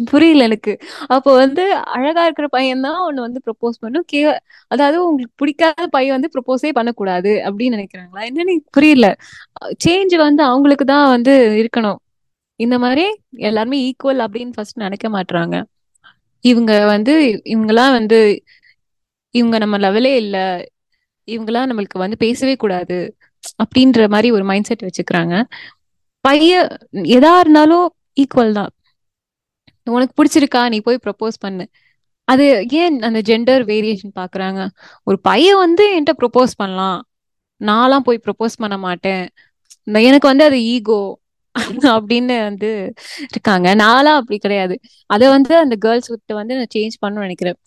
புரியல 0.10 0.46
எனக்கு. 0.48 0.74
அப்போ 1.15 1.32
வந்து 1.41 1.63
அழகா 1.96 2.24
இருக்கிற 2.28 2.48
பையன் 2.56 2.84
தான் 2.88 2.98
ஒண்ணு 3.06 3.26
வந்து 3.26 3.39
ப்ரொபோஸ் 3.46 3.78
பண்ணும். 3.84 4.06
கே 4.12 4.20
அதாவது 4.72 4.98
உங்களுக்கு 5.06 5.36
பிடிக்காத 5.41 5.86
பையன் 5.96 6.15
வந்து 6.17 6.32
ப்ரொபோஸே 6.36 6.72
பண்ணக்கூடாது 6.80 7.32
அப்படின்னு 7.48 7.78
நினைக்கிறாங்களா? 7.78 8.24
என்னன்னு 8.30 8.56
புரியல. 8.78 9.08
சேஞ்ச் 9.86 10.15
வந்து 10.26 10.44
அவங்களுக்கு 10.50 10.88
தான் 10.94 11.08
வந்து 11.15 11.34
இருக்கணும். 11.62 12.00
இந்த 12.60 12.76
மாதிரி 12.84 13.06
எல்லாருமே 13.50 13.78
ஈக்குவல் 13.88 14.24
அப்படின்னு 14.26 14.56
ஃபர்ஸ்ட் 14.56 14.84
நினைக்க 14.84 15.08
மாட்டுறாங்க 15.15 15.56
இவங்க 16.46 16.72
வந்து 16.94 17.13
இவங்கெல்லாம் 17.54 17.94
வந்து 17.98 18.20
இவங்க 19.36 19.56
நம்ம 19.63 19.76
லெவலே 19.80 20.13
இல்ல. 20.24 20.38
இவங்கெல்லாம் 21.28 21.70
நம்மளுக்கு 21.70 21.98
வந்து 22.04 22.17
பேசவே 22.24 22.54
கூடாது 22.58 22.98
அப்படின்ற 23.62 24.02
மாதிரி 24.13 24.30
ஒரு 24.38 24.46
மைண்ட் 24.50 24.70
செட் 24.70 24.88
வச்சுக்கிறாங்க. 24.88 25.36
பைய 26.26 26.52
எதா 27.15 27.34
இருந்தாலும் 27.41 27.86
ஈக்குவல் 28.17 28.58
தான். 28.60 28.72
உனக்கு 29.88 30.13
பிடிச்சிருக்கா? 30.17 30.70
நீ 30.70 30.80
போய் 30.80 31.04
ப்ரப்போஸ் 31.06 31.38
பண்ணு. 31.39 31.65
அது 32.28 32.46
ஏன் 32.74 32.98
அந்த 33.02 33.20
ஜெண்டர் 33.22 33.63
வேரியேஷன் 33.65 34.13
பாக்குறாங்க? 34.20 34.62
ஒரு 35.04 35.17
பையன் 35.20 35.58
வந்து 35.58 35.84
என்கிட்ட 35.94 36.13
ப்ரொப்போஸ் 36.22 36.54
பண்ணலாம். 36.58 37.00
நான்லாம் 37.62 38.00
போய் 38.00 38.24
ப்ரொப்போஸ் 38.26 38.56
பண்ண 38.58 38.78
மாட்டேன். 38.78 39.24
எனக்கு 40.04 40.28
வந்து 40.28 40.44
அது 40.44 40.60
ஈகோ 40.65 41.00
அப்படின்னு 41.96 42.36
வந்து 42.44 42.67
இருக்காங்க. 43.30 43.67
நான்லாம் 43.76 44.20
அப்படி 44.20 44.38
கிடையாது. 44.38 44.76
அதை 45.10 45.28
வந்து 45.28 45.54
அந்த 45.58 45.76
கேர்ள்ஸ் 45.80 46.12
கிட்ட 46.13 46.34
வந்து 46.34 46.54
நான் 46.56 46.74
சேஞ்ச் 46.76 46.96
பண்ணணும்னு 47.02 47.28
நினைக்கிறேன். 47.28 47.58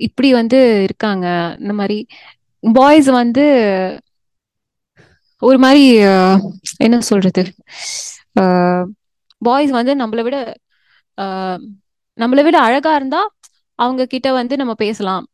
இப்படி 0.00 0.28
வந்து 0.32 0.58
இருக்காங்க. 0.86 1.26
இந்த 1.60 1.72
மாதிரி 1.72 1.98
பாய்ஸ் 2.64 3.08
வந்து 3.14 3.44
ஒரு 5.42 5.58
மாதிரி 5.58 5.82
என்ன 6.78 7.00
சொல்றது? 7.02 7.42
பாய்ஸ் 9.42 9.70
வந்து 9.70 9.92
நம்மளை 9.94 10.22
விட 10.22 10.36
நம்மளை 12.18 12.42
விட 12.42 12.56
அழகா 12.60 12.94
இருந்தா 12.94 13.20
அவங்க 13.78 14.06
கிட்ட 14.06 14.32
வந்து 14.32 14.54
நம்ம 14.56 14.74
பேசலாம். 14.74 15.24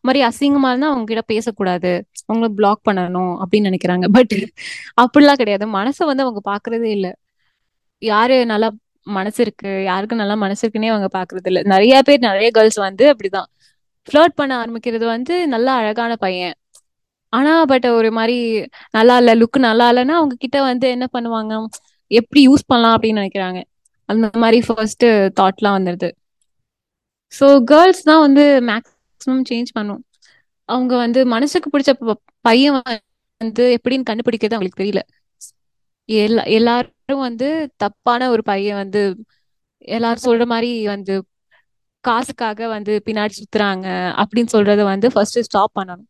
மாதிரி 0.00 0.20
அசிங்கமா 0.26 0.68
இருந்தா 0.68 0.88
அவங்க 0.88 1.04
கிட்ட 1.04 1.22
பேசக்கூடாது. 1.22 1.92
அவங்கள 2.32 2.48
பிளாக் 2.48 2.80
பண்ணணும் 2.90 3.32
அப்படின்னு 3.44 3.68
நினைக்கிறாங்க. 3.68 4.06
பட் 4.12 4.34
அப்படிலாம் 5.00 5.40
கிடையாது. 5.40 5.66
மனசை 5.78 6.04
வந்து 6.10 6.24
அவங்க 6.26 6.40
பாக்குறதே 6.50 6.90
இல்லை. 6.96 7.12
யாரு 8.02 8.46
நல்லா 8.46 8.68
மனசு 9.02 9.42
இருக்கு? 9.42 9.82
யாருக்கு 9.84 10.16
நல்லா 10.16 10.34
மனசு 10.34 10.68
இருக்குன்னே 10.68 10.88
அவங்க 10.88 11.08
பாக்குறது 11.18 11.46
இல்லை. 11.46 11.62
நிறைய 11.62 12.02
பேர் 12.02 12.18
நிறைய 12.18 12.50
கேர்ள்ஸ் 12.50 12.78
வந்து 12.86 13.04
அப்படிதான். 13.12 13.48
ஃபிளர்ட் 14.08 14.34
பண்ண 14.34 14.52
ஆரம்பிக்கிறது 14.64 15.04
வந்து 15.04 15.48
நல்லா 15.48 15.74
அழகான 15.76 16.16
பையன். 16.16 16.54
ஆனா 17.32 17.64
பட் 17.64 17.86
ஒரு 17.86 18.10
மாதிரி 18.12 18.36
நல்லா 18.90 19.16
இல்ல 19.18 19.34
லுக் 19.34 19.58
நல்லா 19.58 19.86
இல்லைன்னா 19.92 20.14
அவங்க 20.20 20.34
கிட்ட 20.38 20.62
வந்து 20.62 20.88
என்ன 20.88 21.06
பண்ணுவாங்க? 21.12 21.52
எப்படி 22.10 22.48
யூஸ் 22.48 22.64
பண்ணலாம் 22.66 22.94
அப்படின்னு 23.00 23.20
நினைக்கிறாங்க. 23.22 23.60
அந்த 24.08 24.26
மாதிரி 24.42 24.58
ஃபர்ஸ்ட் 24.66 25.04
தாட்லாம் 25.40 25.76
வந்துருது. 25.78 26.08
ஸோ 27.32 27.46
கேர்ள்ஸ் 27.70 28.02
தான் 28.10 28.22
வந்து 28.26 28.44
மேக்ஸிமம் 28.70 29.44
சேஞ்ச் 29.50 29.70
பண்ணும். 29.78 30.02
அவங்க 30.68 30.92
வந்து 31.04 31.20
மனசுக்கு 31.34 31.68
பிடிச்ச 31.74 31.92
பையன் 32.48 32.76
வந்து 33.40 33.64
எப்படின்னு 33.78 34.08
கண்டுபிடிக்கிறது 34.10 34.56
அவங்களுக்கு 34.56 34.82
தெரியல. 34.82 35.02
எல்லா 36.08 36.42
எல்லாரும் 36.58 37.22
வந்து 37.28 37.48
தப்பான 37.82 38.28
ஒரு 38.34 38.42
பையன் 38.50 38.80
வந்து 38.82 39.02
எல்லாரும் 39.88 40.26
சொல்ற 40.28 40.44
மாதிரி 40.52 40.70
வந்து 40.94 41.14
காசுக்காக 42.04 42.68
வந்து 42.76 42.92
பின்னாடி 43.06 43.34
சுத்துறாங்க 43.40 43.86
அப்படின்னு 44.22 44.52
சொல்றத 44.54 44.82
வந்து 44.92 45.08
ஃபர்ஸ்ட் 45.14 45.38
ஸ்டாப் 45.48 45.76
பண்ணணும். 45.78 46.08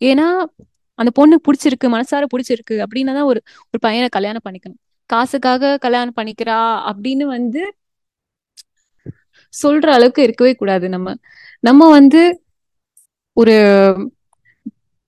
ஏன்னா 0.00 0.26
அந்த 0.98 1.10
பொண்ணு 1.18 1.36
பிடிச்சிருக்கு 1.46 1.86
மனசார 1.96 2.24
பிடிச்சிருக்கு 2.34 2.76
அப்படின்னா 2.84 3.14
தான் 3.18 3.28
ஒரு 3.32 3.40
ஒரு 3.70 3.80
பையனை 3.86 4.08
கல்யாணம் 4.16 4.44
பண்ணிக்கணும். 4.46 4.80
காசுக்காக 5.10 5.76
கல்யாணம் 5.78 6.16
பண்ணிக்கிறா 6.16 6.58
அப்படின்னு 6.90 7.24
வந்து 7.28 7.62
சொல்ற 9.54 9.86
அளவுக்கு 9.88 10.22
இருக்கவே 10.22 10.52
கூடாது 10.54 10.86
நம்ம. 10.88 11.08
நம்ம 11.64 11.88
வந்து 11.90 12.20
ஒரு 13.36 13.54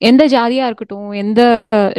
எந்த 0.03 0.23
ஜாதியா 0.27 0.65
இருக்கட்டும் 0.67 1.11
எந்த 1.23 1.41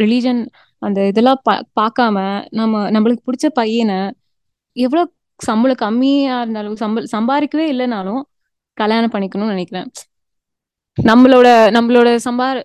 ரிலீஜன் 0.01 0.41
அந்த 0.81 0.99
இதெல்லாம் 1.07 1.41
பா 1.43 1.53
பார்க்காம 1.79 2.17
நம்ம 2.49 2.83
நம்மளுக்கு 2.91 3.25
பிடிச்ச 3.27 3.47
பையனை 3.53 3.97
எவ்வளோ 4.75 5.03
சம்பளம் 5.39 5.77
கம்மியா 5.77 6.35
இருந்தாலும் 6.41 6.77
சம்ப 6.77 7.03
சம்பாதிக்கவே 7.15 7.65
இல்லைனாலும் 7.73 8.21
கல்யாணம் 8.77 9.13
பண்ணிக்கணும்னு 9.13 9.53
நினைக்கிறேன். 9.55 9.89
நம்மளோட 10.97 11.47
நம்மளோட 11.75 12.09
சம்பார் 12.27 12.59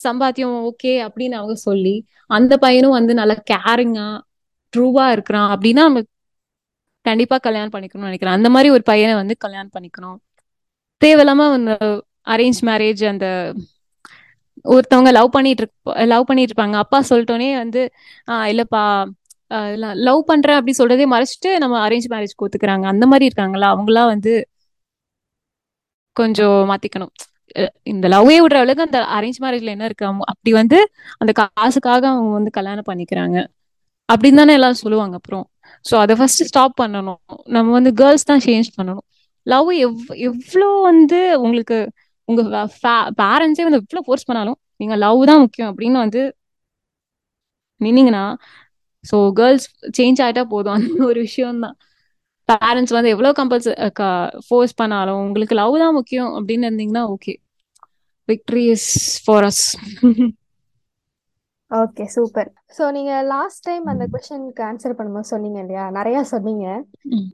சம்பாத்தியம் 0.00 0.56
ஓகே 0.68 0.92
அப்படின்னு 1.06 1.36
அவங்க 1.40 1.54
சொல்லி 1.60 1.94
அந்த 2.30 2.52
பையனும் 2.56 2.96
வந்து 2.98 3.12
நல்லா 3.14 3.36
கேரிங்கா 3.52 4.06
ட்ரூவா 4.74 5.10
இருக்கிறான் 5.12 5.48
அப்படின்னா 5.54 5.82
நம்ம 5.88 6.00
கண்டிப்பா 7.06 7.36
கல்யாணம் 7.38 7.72
பண்ணிக்கணும்னு 7.72 8.08
நினைக்கிறேன். 8.10 8.36
அந்த 8.38 8.48
மாதிரி 8.50 8.68
ஒரு 8.70 8.82
பையனை 8.82 9.14
வந்து 9.14 9.34
கல்யாணம் 9.36 9.74
பண்ணிக்கணும். 9.76 10.18
தேவையில்லாம 11.02 11.42
அந்த 11.52 11.72
அரேஞ்ச் 12.26 12.60
மேரேஜ் 12.62 13.02
அந்த 13.08 13.26
ஒருத்தவங்க 14.64 15.10
லவ் 15.12 15.30
பண்ணிட்டு 15.30 15.62
இருப்ப 15.62 16.04
லவ் 16.04 16.26
பண்ணிட்டு 16.26 16.52
இருப்பாங்க. 16.52 16.76
அப்பா 16.76 16.98
சொல்லிட்டோனே 17.10 17.48
வந்து 17.56 17.82
ஆஹ் 18.26 18.46
இல்லப்பா 18.52 18.82
லவ் 20.06 20.22
பண்றேன் 20.26 20.56
அப்படி 20.56 20.74
சொல்றதே 20.78 21.06
மறைச்சிட்டு 21.14 21.50
நம்ம 21.58 21.76
அரேஞ்ச் 21.88 22.08
மேரேஜ் 22.08 22.38
கொடுத்துக்கிறாங்க 22.40 22.86
அந்த 22.86 23.04
மாதிரி 23.06 23.24
இருக்காங்களா 23.24 23.68
அவங்களாம் 23.74 24.06
வந்து 24.06 24.32
கொஞ்சம் 26.16 26.70
மாத்திக்கணும். 26.70 27.12
இந்த 27.82 28.06
லவ்வே 28.08 28.36
விடுற 28.40 28.56
அளவுக்கு 28.56 28.86
அந்த 28.88 28.98
அரேஞ்ச் 29.16 29.38
மேரேஜ்ல 29.44 29.74
என்ன 29.74 29.84
இருக்கு? 29.84 30.06
அப்படி 30.32 30.52
வந்து 30.52 30.78
அந்த 31.18 31.32
காசுக்காக 31.32 32.04
அவங்க 32.08 32.32
வந்து 32.32 32.50
கல்யாணம் 32.50 32.88
பண்ணிக்கிறாங்க. 32.88 33.36
அப்படின்னு 34.08 34.40
தானே 34.42 34.54
எல்லாரும் 34.58 34.82
சொல்லுவாங்க 34.84 35.14
அப்புறம். 35.20 35.44
ஸோ 35.84 35.94
அதை 36.04 36.14
ஃபர்ஸ்ட் 36.18 36.42
ஸ்டாப் 36.50 36.74
பண்ணணும். 36.82 37.20
நம்ம 37.56 37.68
வந்து 37.78 37.90
கேர்ள்ஸ் 38.00 38.28
தான் 38.30 38.44
சேஞ்ச் 38.46 38.68
பண்ணணும். 38.76 39.04
லவ் 39.46 39.70
எவ் 39.86 39.98
எவ்வளோ 40.28 40.68
வந்து 40.90 41.18
உங்களுக்கு 41.44 41.78
உங்க 42.28 42.42
பேரண்ட்ஸே 43.20 43.64
வந்து 43.66 43.80
எவ்வளோ 43.82 44.02
ஃபோர்ஸ் 44.06 44.28
பண்ணாலும் 44.30 44.58
நீங்க 44.80 44.94
லவ் 45.04 45.20
தான் 45.30 45.42
முக்கியம் 45.44 45.70
அப்படின்னு 45.72 45.98
வந்து 46.04 46.22
நின்னீங்கன்னா 47.80 48.24
ஸோ 49.04 49.16
கேர்ள்ஸ் 49.38 49.66
சேஞ்ச் 49.98 50.20
ஆயிட்டா 50.24 50.42
போதும். 50.54 50.76
அந்த 50.78 51.02
ஒரு 51.10 51.20
விஷயம் 51.26 51.62
தான் 51.64 51.76
பேரண்ட்ஸ் 52.48 52.94
வந்து 52.96 53.12
எவ்வளோ 53.14 53.30
கம்பல்ஸ் 53.38 53.68
ஃபோர்ஸ் 54.46 54.74
பண்ணாலும் 54.80 55.20
உங்களுக்கு 55.26 55.54
லவ் 55.60 55.76
தான் 55.84 55.96
முக்கியம் 55.98 56.30
அப்படின்னு 56.38 56.68
இருந்தீங்கன்னா 56.70 57.04
okay 57.14 57.34
victory 58.28 58.64
is 58.76 58.88
for 59.24 59.46
us 59.50 59.64
okay 61.70 62.04
super 62.14 62.48
so 62.76 62.84
நீங்கள் 62.90 63.26
லாஸ்ட் 63.26 63.64
டைம் 63.64 63.86
அந்த 63.86 64.04
கொஷனுக்கு 64.12 64.62
ஆன்சர் 64.62 64.96
பண்ணும்போது 64.98 65.30
சொன்னீங்க 65.32 65.58
இல்லையா? 65.60 65.84
நிறையா 65.90 66.20
சொன்னீங்க. 66.30 66.66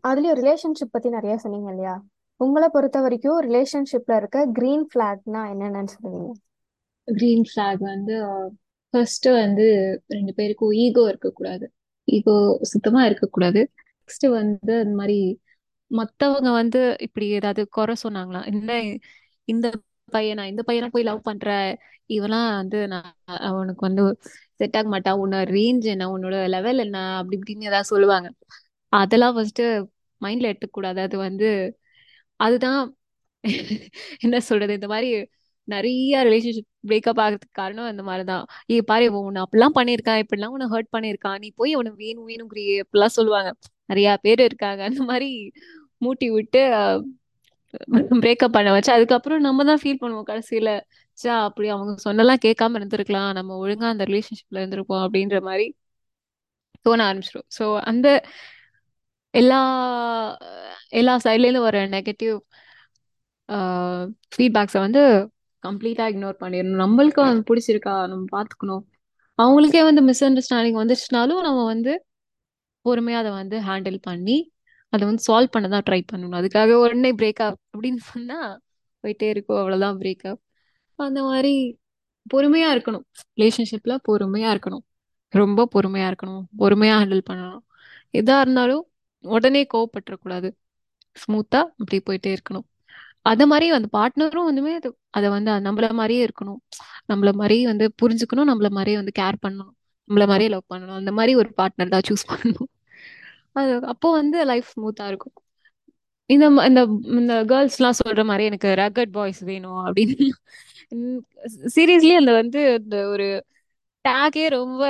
அதுலேயும் 0.04 0.38
ரிலேஷன்ஷிப் 0.40 0.92
பற்றி 0.92 1.10
நிறையா 1.10 1.36
சொன்னீங்க 1.36 1.68
இல்லையா? 1.70 1.94
உங்களை 2.40 2.68
பொறுத்த 2.68 3.00
வரைக்கும் 3.00 3.38
ரிலேஷன்ஷிப்பில் 3.40 4.18
இருக்க 4.18 4.38
க்ரீன் 4.58 4.84
ஃப்ளாக்னா 4.90 5.42
என்னென்னு 5.52 5.94
சொல்லுவீங்க 5.94 6.32
கிரீன் 7.08 7.46
ஃபிளாக் 7.48 7.82
வந்து 7.92 8.14
ஃபர்ஸ்ட் 8.94 9.28
வந்து 9.42 9.66
ரெண்டு 10.08 10.32
பேருக்கும் 10.34 10.74
ஈகோ 10.82 11.02
இருக்கக்கூடாது. 11.08 11.66
ஈகோ 12.08 12.34
சுத்தமா 12.72 13.00
இருக்கக்கூடாது. 13.04 13.60
நெக்ஸ்ட் 14.00 14.26
வந்து 14.38 14.72
அந்த 14.82 14.94
மாதிரி 15.00 15.18
மத்தவங்க 15.90 16.50
வந்து 16.60 16.80
இப்படி 17.06 17.26
ஏதாவது 17.30 17.62
குறை 17.68 17.94
சொன்னாங்களா? 18.04 18.40
இந்த 18.52 18.72
இந்த 19.48 19.66
பையனா? 20.12 20.44
இந்த 20.44 20.62
பையனா 20.66 20.86
போய் 20.86 21.02
லவ் 21.02 21.22
பண்ற? 21.22 21.48
இவெல்லாம் 22.08 22.54
வந்து 22.56 22.88
நான் 22.88 23.14
அவனுக்கு 23.24 23.86
வந்து 23.86 24.18
செட் 24.54 24.76
ஆக 24.76 24.88
மாட்டான் 24.88 25.18
உன்னோட 25.18 25.44
ரேஞ்ச் 25.56 25.84
என்ன? 25.84 26.06
உன்னோட 26.16 26.48
லெவல் 26.48 26.78
என்ன? 26.78 27.16
அப்படி 27.16 27.38
இப்படின்னு 27.38 27.62
ஏதாவது 27.62 27.84
சொல்லுவாங்க. 27.84 28.28
அதெல்லாம் 28.88 29.34
ஃபர்ஸ்ட் 29.34 29.62
மைண்ட்ல 30.20 30.48
எடுத்துக்கூடாது 30.52 30.98
அது 31.00 31.16
வந்து 31.18 31.78
அதுதான் 32.36 32.96
என்ன 34.20 34.40
சொல்றது? 34.40 34.72
இந்த 34.74 34.86
மாதிரி 34.86 35.28
நிறைய 35.64 36.24
ரிலேஷன்ஷிப் 36.24 36.70
பிரேக்கப் 36.88 37.20
ஆகிறதுக்கு 37.22 37.50
காரணம் 37.52 37.84
அந்த 37.84 38.02
மாதிரிதான். 38.02 38.46
ஏ 38.70 38.82
பாரு 38.82 39.04
இவன் 39.04 39.24
உன்னை 39.24 39.42
அப்படிலாம் 39.42 39.76
பண்ணியிருக்கான். 39.78 40.22
இப்படிலாம் 40.24 40.46
உன்னை 40.46 40.66
ஹர்ட் 40.70 40.92
பண்ணியிருக்கான். 40.96 41.38
நீ 41.38 41.50
போய் 41.54 41.72
அவனை 41.72 41.92
வேணும் 41.96 42.28
வேணுங்கிறியே. 42.28 42.82
அப்படிலாம் 42.82 43.14
சொல்லுவாங்க. 43.18 43.54
நிறைய 43.86 44.18
பேர் 44.22 44.40
இருக்காங்க. 44.40 44.82
அந்த 44.84 45.02
மாதிரி 45.04 45.52
மூட்டி 46.04 46.32
விட்டு 46.32 46.60
பிரேக்கப் 48.24 48.54
பண்ண 48.54 48.68
வச்சு 48.74 48.90
அதுக்கப்புறம் 48.94 49.40
நம்ம 49.46 49.64
தான் 49.64 49.80
ஃபீல் 49.82 50.00
பண்ணுவோம் 50.02 50.28
கடைசியில. 50.30 50.70
சா 51.18 51.32
அப்படி 51.48 51.66
அவங்க 51.74 51.92
சொன்னெல்லாம் 52.06 52.42
கேட்காம 52.46 52.78
இருந்திருக்கலாம். 52.80 53.30
நம்ம 53.38 53.56
ஒழுங்கா 53.62 53.88
அந்த 53.92 54.04
ரிலேஷன்ஷிப்ல 54.10 54.60
இருந்திருப்போம் 54.62 55.04
அப்படின்ற 55.06 55.38
மாதிரி 55.48 55.66
தோண 56.86 57.00
ஆரம்பிச்சிடும் 57.06 57.48
ஸோ 57.56 57.64
அந்த 57.90 58.06
எல்லா 59.34 59.60
எல்லா 60.92 61.14
சைட்லேருந்து 61.24 61.66
வர 61.66 61.76
நெகட்டிவ் 61.94 62.36
ஃபீட்பேக்ஸை 64.32 64.80
வந்து 64.84 65.02
கம்ப்ளீட்டாக 65.62 66.12
இக்னோர் 66.12 66.40
பண்ணிடணும். 66.42 66.82
நம்மளுக்கு 66.84 67.20
அது 67.24 67.40
பிடிச்சிருக்கா? 67.50 67.94
நம்ம 68.10 68.24
பார்த்துக்கணும். 68.34 68.82
அவங்களுக்கே 69.38 69.82
வந்து 69.88 70.02
மிஸ் 70.08 70.24
அண்டர்ஸ்டாண்டிங் 70.26 70.80
வந்துச்சுனாலும் 70.80 71.40
நம்ம 71.46 71.60
வந்து 71.72 71.92
பொறுமையாக 72.84 73.22
அதை 73.22 73.30
வந்து 73.40 73.56
ஹேண்டில் 73.68 73.98
பண்ணி 74.08 74.36
அதை 74.94 75.06
வந்து 75.06 75.24
சால்வ் 75.28 75.54
பண்ண 75.54 75.68
தான் 75.68 75.86
ட்ரை 75.90 76.00
பண்ணணும். 76.12 76.36
அதுக்காக 76.40 76.72
உடனே 76.84 77.10
பிரேக்கப் 77.14 77.56
அப்படின்னு 77.72 78.00
சொன்னா 78.10 78.38
போயிட்டே 79.02 79.28
இருக்கும். 79.28 79.58
அவ்வளோதான் 79.60 79.98
பிரேக்கப் 80.02 80.40
அந்த 80.98 81.20
மாதிரி 81.22 81.52
பொறுமையா 82.34 82.68
இருக்கணும். 82.74 83.04
ரிலேஷன்ஷிப்ல 83.40 83.94
பொறுமையா 84.08 84.50
இருக்கணும். 84.56 84.84
ரொம்ப 85.34 85.68
பொறுமையா 85.74 86.08
இருக்கணும். 86.10 86.44
பொறுமையா 86.58 86.94
ஹேண்டில் 87.00 87.22
பண்ணணும். 87.30 87.64
எதா 88.18 88.36
இருந்தாலும் 88.40 88.84
உடனே 89.24 89.62
கோவப்பட்டுறக்கூடாது. 89.74 90.48
ஸ்மூத்தா 91.22 91.60
அப்படி 91.78 91.98
போயிட்டே 92.10 92.36
இருக்கணும். 92.36 92.66
அதை 93.22 93.44
மாதிரி 93.46 93.66
அந்த 93.70 93.88
பார்ட்னரும் 93.92 94.48
வந்துமே 94.48 94.72
அது 94.74 94.88
அதை 95.10 95.28
வந்து 95.30 95.50
நம்மள 95.66 95.92
மாதிரியே 95.92 96.22
இருக்கணும். 96.26 96.60
நம்மள 97.12 97.32
மாதிரியே 97.32 97.64
வந்து 97.64 97.86
புரிஞ்சுக்கணும். 98.02 98.50
நம்மள 98.52 98.68
மாதிரியே 98.70 98.96
வந்து 98.96 99.14
கேர் 99.18 99.38
பண்ணணும். 99.46 99.74
நம்மள 100.10 100.24
மாதிரியே 100.30 100.50
லவ் 100.50 100.70
பண்ணணும். 100.74 100.98
அந்த 101.00 101.12
மாதிரி 101.12 101.34
ஒரு 101.34 101.50
பார்ட்னர் 101.56 101.92
தான் 101.94 102.06
சூஸ் 102.08 102.26
பண்ணணும். 102.28 102.70
அது 103.54 103.86
அப்போ 103.86 104.10
வந்து 104.10 104.44
லைஃப் 104.44 104.66
ஸ்மூத்தா 104.76 105.06
இருக்கும். 105.06 105.32
இந்த 106.26 106.50
ம- 106.50 106.66
இந்த 106.66 106.82
இந்த 107.02 107.44
கேர்ள்ஸ்லாம் 107.44 107.92
சொல்ற 108.04 108.24
மாதிரி 108.24 108.44
எனக்கு 108.44 108.68
ரகட் 108.68 109.10
பாய்ஸ் 109.12 109.40
வேணும் 109.40 109.86
அப்படின்னு. 109.86 110.28
சீரியஸ்லி 111.74 112.14
அந்த 112.14 112.32
வந்து 112.32 112.74
இந்த 112.84 113.08
ஒரு 113.08 113.44
டேக்கே 114.08 114.48
ரொம்ப 114.48 114.84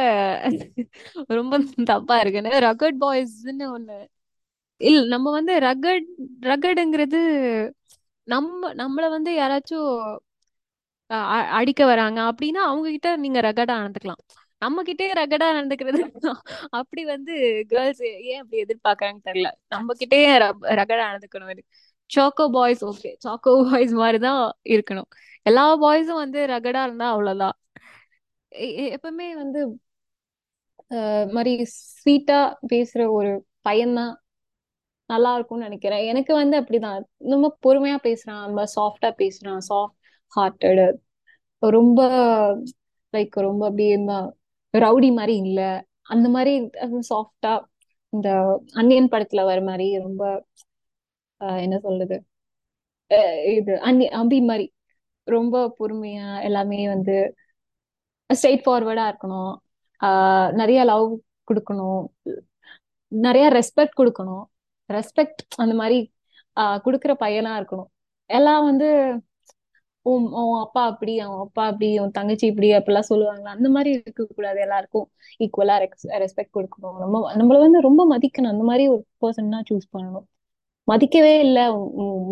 ரொம்ப 1.27 1.59
தப்பா 1.85 2.21
இருக்குன்னு 2.21 2.59
ரகட் 2.59 2.97
பாய்ஸ்ன்னு 3.01 3.65
ஒண்ணு. 3.77 4.07
இல்ல 4.77 5.07
நம்ம 5.07 5.31
வந்து 5.31 5.59
ரகட் 5.59 6.07
ரகடுங்கிறது 6.43 7.21
நம்ம 8.25 8.75
நம்மள 8.75 9.09
வந்து 9.11 9.33
யாராச்சும் 9.39 10.17
அ- 11.11 11.49
அடிக்க 11.61 11.87
வராங்க 11.87 12.21
அப்படின்னா 12.21 12.63
அவங்க 12.65 12.91
கிட்ட 12.91 13.17
நீங்க 13.17 13.41
ரகடா 13.41 13.75
நடந்துக்கலாம். 13.75 14.23
நம்ம 14.63 14.83
கிட்டே 14.83 15.07
ரகடா 15.13 15.49
நடந்துக்கிறது 15.57 16.01
அப்படி 16.71 17.03
வந்து 17.05 17.35
கேர்ள்ஸ் 17.69 18.03
ஏன் 18.03 18.41
அப்படி 18.41 18.63
எதிர்பார்க்கறாங்க 18.63 19.19
தெரியல. 19.29 19.49
நம்ம 19.69 19.95
கிட்டே 19.95 20.21
ரகடா 20.39 21.05
நடந்துக்கணும். 21.05 21.65
Choco 22.11 22.45
boys 22.53 22.83
okay 22.85 23.11
choco 23.27 23.53
boys 23.71 23.93
மாதிரிதான் 23.93 24.43
இருக்கணும். 24.69 25.09
எல்லா 25.43 25.65
பாய்ஸும் 25.83 26.21
வந்து 26.25 26.41
ரகடா 26.47 26.83
இருந்தா 26.83 27.07
அவ்வளவுதான். 27.11 27.57
எப்பவுமே 28.95 29.29
வந்து 29.43 29.61
மாதிரி 31.35 31.53
ஸ்வீட்டா 31.95 32.41
பேசுற 32.73 33.03
ஒரு 33.11 33.31
பையன்தான் 33.69 34.15
நல்லா 35.11 35.35
இருக்கும்னு 35.35 35.65
நினைக்கிறேன். 35.65 36.07
எனக்கு 36.07 36.33
வந்து 36.35 36.57
அப்படிதான். 36.61 37.01
ரொம்ப 37.33 37.49
பொறுமையா 37.65 37.97
பேசுறான். 38.09 38.45
ரொம்ப 38.45 38.65
சாஃப்டா 38.77 39.11
பேசுறான். 39.23 39.63
சாஃப்ட் 39.69 39.99
ஹார்ட்டடு 40.33 40.87
ரொம்ப 41.59 42.01
லைக் 43.13 43.41
ரொம்ப 43.49 43.63
அப்படியே 43.67 43.97
ரவுடி 44.79 45.11
மாதிரி 45.19 45.35
இல்ல. 45.47 45.61
அந்த 46.03 46.29
மாதிரி 46.29 46.55
சாஃப்டா 47.09 47.53
இந்த 48.13 48.29
அன்னியன் 48.73 49.09
படத்துல 49.13 49.45
வர 49.45 49.61
மாதிரி 49.69 49.87
ரொம்ப 49.99 50.23
என்ன 51.39 51.79
சொல்றது? 51.79 52.17
இது 53.57 53.73
அன்னி 53.81 54.07
அம்பி 54.21 54.41
மாதிரி. 54.41 54.67
ரொம்ப 55.27 55.75
பொறுமையா 55.79 56.43
எல்லாமே 56.43 56.87
வந்து 56.89 57.35
ஸ்ட்ரெயிட் 58.31 58.65
ஃபார்வர்டா 58.67 59.05
இருக்கணும். 59.13 59.55
நிறைய 60.53 60.85
லவ் 60.85 61.19
கொடுக்கணும். 61.49 62.05
நிறைய 63.09 63.47
ரெஸ்பெக்ட் 63.59 63.99
கொடுக்கணும். 64.01 64.45
ரெஸ்பெக்ட் 64.89 65.43
அந்த 65.57 65.75
மாதிரி 65.75 65.99
ஆஹ் 66.61 66.79
கொடுக்குற 66.85 67.13
பையனா 67.25 67.53
இருக்கணும். 67.61 67.91
எல்லாம் 68.31 68.65
வந்து 68.65 68.89
உன் 70.07 70.25
உன் 70.41 70.59
அப்பா 70.63 70.83
அப்படி 70.91 71.13
அவன் 71.25 71.43
அப்பா 71.45 71.63
அப்படி 71.67 71.89
உன் 72.01 72.11
தங்கச்சி 72.11 72.47
இப்படி 72.47 72.69
அப்படிலாம் 72.75 73.09
சொல்லுவாங்களா? 73.11 73.53
அந்த 73.57 73.69
மாதிரி 73.75 73.91
இருக்க 73.97 74.23
கூடாது 74.31 74.59
எல்லாருக்கும் 74.61 75.07
ஈக்குவலா 75.41 75.77
ரெஸ்பெக்ட் 76.25 76.55
கொடுக்கணும். 76.57 76.97
நம்ம 77.03 77.23
நம்மள 77.41 77.59
வந்து 77.65 77.81
ரொம்ப 77.81 78.03
மதிக்கணும். 78.13 78.53
அந்த 78.55 78.65
மாதிரி 78.71 78.85
ஒரு 78.95 79.03
பர்சன் 79.23 79.55
தான் 79.57 79.67
சூஸ் 79.71 79.87
பண்ணணும். 79.95 80.27
மதிக்கவே 80.89 81.35
இல்லை. 81.45 81.65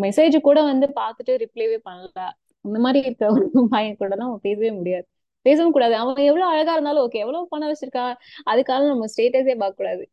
மெசேஜ் 0.05 0.35
கூட 0.41 0.59
வந்து 0.71 0.87
பார்த்துட்டு 0.99 1.35
ரிப்ளைவே 1.43 1.79
பண்ணல. 1.87 2.19
அந்த 2.65 2.77
மாதிரி 2.79 2.99
இருக்க 3.05 3.23
ஒரு 3.35 3.45
பையன் 3.75 3.97
கூட 3.97 4.11
தான் 4.15 4.29
அவன் 4.29 4.43
பேசவே 4.47 4.71
முடியாது. 4.77 5.05
பேசவும் 5.45 5.75
கூடாது. 5.75 5.95
அவன் 5.95 6.27
எவ்வளவு 6.29 6.51
அழகா 6.51 6.73
இருந்தாலும் 6.73 7.03
ஓகே 7.05 7.21
எவ்வளவு 7.23 7.51
பணம் 7.53 7.71
வச்சிருக்கா? 7.71 8.05
அதுக்காக 8.51 8.83
நம்ம 8.91 9.07
ஸ்டேட்டஸே 9.13 9.55
பார்க்க 9.57 9.81
கூடாது. 9.81 10.03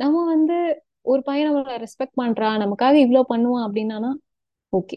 நம்ம 0.00 0.24
வந்து 0.26 0.56
ஒரு 1.06 1.20
பையன் 1.22 1.48
நம்மள 1.48 1.76
ரெஸ்பெக்ட் 1.84 2.18
பண்றான் 2.22 2.60
நமக்காக 2.64 2.96
இவ்வளவு 3.04 3.30
பண்ணுவான் 3.32 3.66
அப்படின்னா 3.66 4.10
ஓகே 4.72 4.96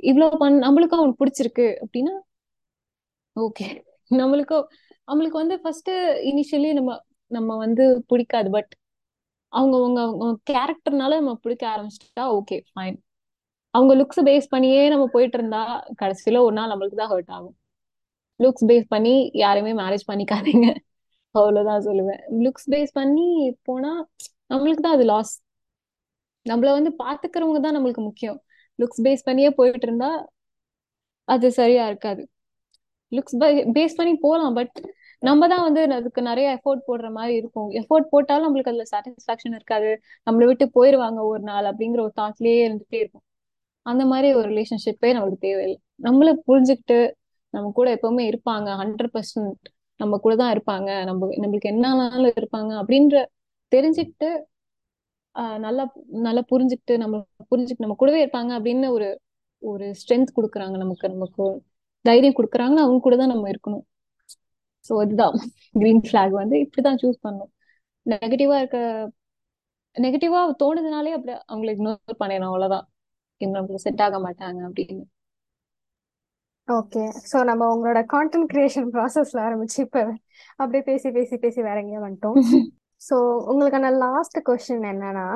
இவ்வளவு 0.00 0.38
பண் 0.38 0.56
நம்மளுக்கும் 0.64 1.00
அவனுக்கு 1.00 1.22
பிடிச்சிருக்கு 1.22 1.66
அப்படின்னா 1.84 2.14
ஓகே. 3.36 3.66
நம்மளுக்கும் 4.10 4.64
நம்மளுக்கு 5.08 5.40
வந்து 5.42 5.56
ஃபர்ஸ்ட் 5.62 5.90
இனிஷியலி 6.30 6.70
நம்ம 6.78 6.90
நம்ம 7.30 7.56
வந்து 7.56 7.84
பிடிக்காது. 8.10 8.48
பட் 8.56 8.72
அவங்க 9.52 9.74
அவங்க 9.76 10.00
அவங்க 10.04 10.26
கேரக்டர்னால 10.50 11.18
நம்ம 11.20 11.34
பிடிக்க 11.44 11.64
ஆரம்பிச்சிட்டா 11.74 12.24
ஓகே 12.38 12.56
ஃபைன் 12.70 12.96
அவங்க 13.74 13.92
லுக்ஸ் 13.94 14.22
பேஸ் 14.28 14.46
பண்ணியே 14.48 14.82
நம்ம 14.88 15.04
போயிட்டு 15.14 15.36
இருந்தா 15.38 15.62
கடைசியில 16.02 16.42
ஒரு 16.46 16.54
நாள் 16.58 16.70
நம்மளுக்கு 16.72 17.00
தான் 17.02 17.12
ஹர்ட் 17.12 17.32
ஆகும். 17.36 17.56
லுக்ஸ் 18.40 18.66
பேஸ் 18.70 18.86
பண்ணி 18.88 19.14
யாரையுமே 19.34 19.72
மேரேஜ் 19.82 20.04
பண்ணிக்காதீங்க. 20.10 20.66
அவ்வளவுதான் 21.34 21.84
சொல்லுவேன். 21.88 22.20
லுக்ஸ் 22.44 22.68
பேஸ் 22.72 22.92
பண்ணி 22.92 23.26
போனா 23.68 23.92
நம்மளுக்கு 24.50 24.84
தான் 24.86 24.96
அது 24.98 25.04
லாஸ் 25.04 25.34
நம்மள 26.46 26.68
வந்து 26.78 26.90
பாத்துக்கிறவங்க 27.02 27.60
தான் 27.60 27.76
நம்மளுக்கு 27.76 28.02
முக்கியம். 28.02 28.38
லுக்ஸ் 28.78 29.02
பேஸ் 29.06 29.26
பண்ணியே 29.28 29.50
போயிட்டு 29.50 29.86
இருந்தா 29.88 30.10
அது 31.28 31.46
சரியா 31.52 31.84
இருக்காது. 31.90 32.22
லுக்ஸ் 33.12 33.36
பேஸ் 33.76 33.98
பண்ணி 33.98 34.14
போகலாம் 34.24 34.56
பட் 34.58 34.74
நம்ம 35.22 35.48
தான் 35.48 35.64
வந்து 35.66 35.80
அதுக்கு 35.98 36.20
நிறைய 36.22 36.48
எஃபோர்ட் 36.56 36.82
போடுற 36.88 37.08
மாதிரி 37.10 37.34
இருக்கும். 37.36 37.68
எஃபோர்ட் 37.80 38.06
போட்டாலும் 38.10 38.46
நம்மளுக்கு 38.46 38.72
அதுல 38.72 38.86
சாட்டிஸ்பாக்சன் 38.92 39.56
இருக்காது. 39.58 39.90
நம்மளை 40.26 40.46
விட்டு 40.46 40.66
போயிருவாங்க 40.76 41.20
ஒரு 41.32 41.42
நாள் 41.42 41.68
அப்படிங்கிற 41.70 42.00
ஒரு 42.06 42.14
தாட்லயே 42.20 42.60
இருந்துட்டே 42.66 42.98
இருக்கும். 43.04 43.24
அந்த 43.86 44.02
மாதிரி 44.04 44.28
ஒரு 44.34 44.46
ரிலேஷன்ஷிப்பே 44.52 45.10
நமக்கு 45.12 45.38
தேவையில்லை. 45.46 45.78
நம்மள 46.06 46.30
புரிஞ்சுக்கிட்டு 46.48 46.98
நம்ம 47.54 47.70
கூட 47.78 47.88
எப்பவுமே 47.96 48.24
இருப்பாங்க. 48.32 48.68
ஹண்ட்ரட் 48.82 49.12
பர்சன்ட் 49.14 49.68
நம்ம 50.00 50.18
கூட 50.24 50.34
தான் 50.36 50.52
இருப்பாங்க. 50.56 50.90
நம்ம 51.04 51.28
நம்மளுக்கு 51.42 51.72
என்னாலும் 51.74 52.34
இருப்பாங்க 52.40 52.72
அப்படின்ற 52.82 53.16
தெரிஞ்சுக்கிட்டு 53.72 54.28
நல்லா 55.58 55.84
நல்லா 56.26 56.42
புரிஞ்சுக்கிட்டு 56.52 56.94
நம்ம 56.96 57.16
புரிஞ்சுக்கிட்டு 57.50 57.86
நம்ம 57.86 57.96
கூடவே 57.96 58.20
இருப்பாங்க 58.24 58.52
அப்படின்னு 58.58 58.88
ஒரு 58.96 59.08
ஒரு 59.62 59.86
ஸ்ட்ரென்த் 60.00 60.36
கொடுக்குறாங்க 60.36 60.76
நமக்கு. 60.76 61.06
நமக்கு 61.08 61.44
தைரியம் 62.04 62.36
கொடுக்குறாங்கன்னா 62.38 62.84
அவங்க 62.86 63.00
கூட 63.00 63.16
தான் 63.16 63.32
நம்ம 63.32 63.46
இருக்கணும். 63.50 63.84
ஸோ 64.84 64.94
இதுதான். 65.04 65.36
கிரீன் 65.74 66.04
ஃபிளாக் 66.06 66.34
வந்து 66.42 66.56
இப்படிதான் 66.64 67.00
சூஸ் 67.02 67.24
பண்ணணும். 67.24 67.52
நெகட்டிவா 68.06 68.56
இருக்க 68.58 68.78
நெகட்டிவா 69.96 70.40
தோணுதுனாலே 70.62 71.14
அப்படி 71.16 71.32
அவங்களை 71.48 71.70
இக்னோர் 71.76 72.20
பண்ணிடணும். 72.22 72.50
அவ்வளவுதான். 72.52 72.86
நம்மளுக்கு 73.40 73.84
செட் 73.86 74.02
ஆக 74.02 74.16
மாட்டாங்க 74.18 74.60
அப்படின்னு. 74.68 75.04
ஓகே 76.68 77.02
ஸோ 77.30 77.36
நம்ம 77.44 77.66
உங்களோட 77.74 78.00
கான்டென்ட் 78.14 78.50
கிரியேஷன் 78.50 78.88
ப்ராசஸ்ல 78.94 79.38
ஆரம்பிச்சு 79.46 79.78
இப்போ 79.78 80.00
அப்படியே 80.56 80.82
பேசி 80.82 81.10
பேசி 81.10 81.36
பேசி 81.36 81.60
வேற 81.62 81.76
எங்கேயோ 81.80 82.02
வந்துட்டோம். 82.06 82.34
ஸோ 83.00 83.16
உங்களுக்கான 83.50 83.90
லாஸ்ட் 83.98 84.38
கொஸ்டின் 84.46 84.86
என்னன்னா 84.92 85.26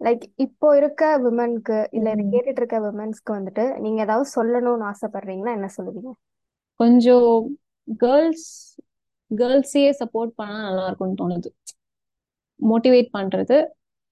லைக் 0.00 0.24
இப்போ 0.36 0.68
இருக்க 0.76 1.02
விமனுக்கு 1.24 1.78
இல்ல 1.90 2.08
இதை. 2.12 2.24
கேட்டுட்டு 2.32 2.60
இருக்க 2.62 2.78
விமன்ஸ்க்கு 2.80 3.32
வந்துட்டு 3.38 3.64
நீங்க 3.78 3.98
ஏதாவது 4.02 4.26
சொல்லணும்னு 4.36 4.86
ஆசைப்படுறீங்கன்னா 4.92 5.52
என்ன 5.58 5.68
சொல்லுவீங்க? 5.76 6.12
கொஞ்சம் 6.80 7.28
கேர்ள்ஸ் 8.00 8.48
கேர்ள்ஸையே 9.30 9.90
சப்போர்ட் 9.92 10.32
பண்ணா 10.34 10.56
நல்லா 10.62 10.86
இருக்கும்னு 10.86 11.20
தோணுது. 11.20 11.50
மோட்டிவேட் 12.60 13.10
பண்றது. 13.18 13.58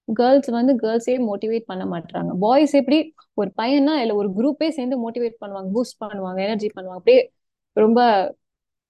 கேர்ள்ஸ் 0.09 0.51
வந்து 0.51 0.73
கேர்ள்ஸே 0.83 1.15
மோட்டிவேட் 1.31 1.67
பண்ண 1.67 1.85
மாட்டாங்க 1.85 2.33
பாய்ஸ் 2.39 2.75
எப்படி 2.75 2.99
ஒரு 3.35 3.51
பையனா 3.57 3.95
இல்ல 4.03 4.13
ஒரு 4.15 4.29
குரூப்பே 4.39 4.69
சேர்ந்து 4.69 4.97
மோட்டிவேட் 5.05 5.41
பண்ணுவாங்க 5.41 5.71
பூஸ்ட் 5.73 6.01
பண்ணுவாங்க 6.05 6.41
எனர்ஜி 6.47 6.69
பண்ணுவாங்க. 6.77 7.01
அப்படியே 7.01 7.23
ரொம்ப 7.77 8.01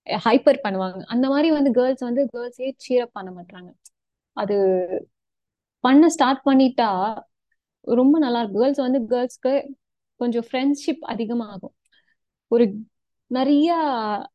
ஹைப்பர் 0.08 0.58
பண்ணுவாங்க. 0.62 1.02
அந்த 1.04 1.28
மாதிரி 1.28 1.50
வந்து 1.50 1.70
கேர்ள்ஸ் 1.72 2.00
வந்து 2.00 2.28
கேர்ள்ஸே 2.32 2.72
சீரப் 2.88 3.10
பண்ண 3.12 3.30
மாட்டாங்க 3.30 3.70
அது 4.32 4.56
பண்ண 5.80 6.08
ஸ்டார்ட் 6.08 6.40
பண்ணிட்டா 6.44 7.18
ரொம்ப 7.80 8.18
நல்லா 8.18 8.38
இருக்கும். 8.40 8.60
கேர்ள்ஸ் 8.60 8.80
வந்து 8.86 9.00
கேர்ள்ஸ்க்கு 9.08 9.68
கொஞ்சம் 10.16 10.44
ஃப்ரெண்ட்ஷிப் 10.52 11.00
அதிகமாகும். 11.00 11.74
ஒரு 12.48 12.74
நிறைய 13.26 13.70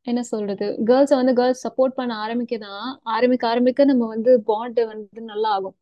என்ன 0.02 0.22
சொல்றது? 0.22 0.66
கேர்ள்ஸை 0.84 1.14
வந்து 1.14 1.34
கேர்ள்ஸ் 1.34 1.68
சப்போர்ட் 1.68 1.96
பண்ண 2.00 2.12
ஆரம்பிக்கதான் 2.26 2.96
ஆரம்பிக்க 3.02 3.48
ஆரம்பிக்க 3.48 3.84
நம்ம 3.84 4.06
வந்து 4.06 4.42
பாண்ட் 4.42 4.80
வந்து 4.86 5.22
நல்லா 5.22 5.50
ஆகும். 5.50 5.76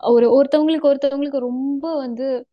ஒரு 0.00 0.26
ஒருத்தவங்களுக்கு 0.36 0.88
ஒருத்தவங்களுக்கு 0.92 1.38
ரொம்ப 1.38 1.96
வந்து 1.96 2.46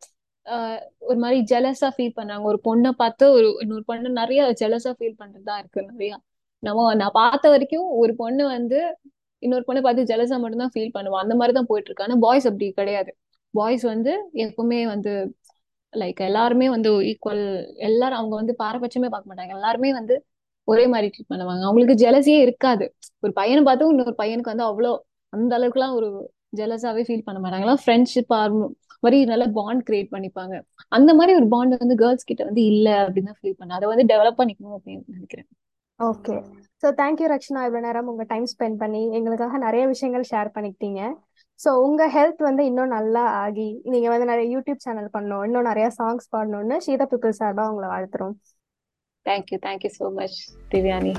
ஆஹ் 0.46 0.80
ஒரு 0.98 1.18
மாதிரி 1.18 1.40
ஜெலஸா 1.56 1.88
ஃபீல் 1.96 2.14
பண்றாங்க. 2.14 2.42
ஒரு 2.42 2.60
பொண்ணை 2.64 2.90
பார்த்து 2.90 3.30
ஒரு 3.32 3.56
இன்னொரு 3.60 3.84
பொண்ணு 3.84 4.08
நிறைய 4.10 4.52
ஜெலஸா 4.60 4.92
ஃபீல் 4.98 5.18
பண்றதா 5.18 5.58
இருக்கு 5.58 5.82
நிறைய. 5.82 6.20
நம்ம 6.66 6.80
நான் 7.00 7.16
பார்த்த 7.20 7.46
வரைக்கும் 7.52 7.86
ஒரு 8.02 8.12
பொண்ணு 8.20 8.44
வந்து 8.56 8.78
இன்னொரு 9.42 9.64
பொண்ணை 9.68 9.80
பார்த்து 9.86 10.08
ஜெலஸா 10.10 10.36
மட்டும்தான் 10.42 10.72
ஃபீல் 10.74 10.94
பண்ணுவான் 10.96 11.24
அந்த 11.24 11.34
மாதிரி 11.38 11.54
தான் 11.58 11.68
போயிட்டு 11.70 11.88
இருக்கு 11.90 12.18
பாய்ஸ் 12.24 12.46
அப்படி 12.50 12.66
கிடையாது. 12.80 13.10
பாய்ஸ் 13.54 13.84
வந்து 13.92 14.12
எப்பவுமே 14.44 14.80
வந்து 14.94 15.12
லைக் 15.92 16.20
எல்லாருமே 16.28 16.66
வந்து 16.74 16.90
ஈக்குவல் 17.10 17.42
எல்லாரும் 17.88 18.18
அவங்க 18.20 18.34
வந்து 18.40 18.52
பாரபட்சமே 18.62 19.08
பார்க்க 19.14 19.30
மாட்டாங்க. 19.30 19.54
எல்லாருமே 19.58 19.90
வந்து 19.98 20.14
ஒரே 20.68 20.84
மாதிரி 20.92 21.08
ட்ரீட் 21.14 21.32
பண்ணுவாங்க. 21.32 21.62
அவங்களுக்கு 21.68 21.96
ஜெலஸியே 22.04 22.38
இருக்காது. 22.46 22.84
ஒரு 23.24 23.32
பையனை 23.40 23.62
பார்த்தும் 23.68 23.92
இன்னொரு 23.94 24.14
பையனுக்கு 24.22 24.52
வந்து 24.54 24.66
அவ்வளோ 24.70 24.92
அந்த 25.32 25.52
அளவுக்குலாம் 25.58 25.96
ஒரு 25.98 26.08
ஜெலஸாவே 26.60 27.02
ஃபீல் 27.08 27.26
பண்ண 27.26 27.38
மாட்டாங்க. 27.44 27.76
ஃப்ரெண்ட்ஷிப் 27.84 28.32
மாதிரி 29.04 29.18
நல்ல 29.32 29.44
பாண்ட் 29.58 29.82
கிரியேட் 29.88 30.10
பண்ணிப்பாங்க. 30.14 30.54
அந்த 30.96 31.10
மாதிரி 31.18 31.32
ஒரு 31.38 31.46
பாண்ட் 31.54 31.74
வந்து 31.82 31.96
கேர்ள்ஸ் 32.02 32.28
கிட்ட 32.30 32.42
வந்து 32.50 32.62
இல்லை 32.72 32.94
அப்படின்னு 33.04 33.30
தான் 33.30 33.40
ஃபீல் 33.42 33.58
பண்ணேன் 33.60 33.78
அதை 33.78 33.88
வந்து 33.92 34.04
டெவலப் 34.12 34.38
பண்ணிக்கணும் 34.40 34.76
அப்படின்னு 34.78 35.04
நினைக்கிறேன். 35.16 35.48
ஓகே 36.10 36.36
ஸோ 36.82 36.88
தேங்க்யூ 37.00 37.26
ரக்ஷனா 37.32 37.60
இவ்வளோ 37.66 37.82
நேரம் 37.86 38.08
உங்கள் 38.12 38.28
டைம் 38.30 38.46
ஸ்பெண்ட் 38.52 38.78
பண்ணி 38.80 39.02
எங்களுக்காக 39.18 39.58
நிறைய 39.64 39.82
விஷயங்கள் 39.92 40.24
ஷேர் 40.30 40.48
பண்ணிக்கிட்டீங்க. 40.54 41.00
ஸோ 41.60 41.70
உங்கள் 41.86 42.12
ஹெல்த் 42.16 42.40
வந்து 42.46 42.62
இன்னும் 42.70 42.94
நல்லா 42.96 43.22
ஆகி 43.42 43.68
நீங்கள் 43.92 44.12
வந்து 44.14 44.26
நிறைய 44.30 44.46
யூடியூப் 44.54 44.82
சேனல் 44.86 45.12
பண்ணணும் 45.14 45.44
இன்னும் 45.48 45.68
நிறைய 45.70 45.86
சாங்ஸ் 45.98 46.26
பாடணும்னு 46.34 46.78
ஷீதா 46.86 47.06
பீப்புள் 47.12 47.38
சார்பாக 47.40 47.70
உங்களை 47.72 47.88
வாழ்த்துறோம். 47.94 48.34
Thank you 49.26 49.58
thank you 49.66 49.92
so 49.98 50.10
much 50.18 50.38
Divyani 50.74 51.14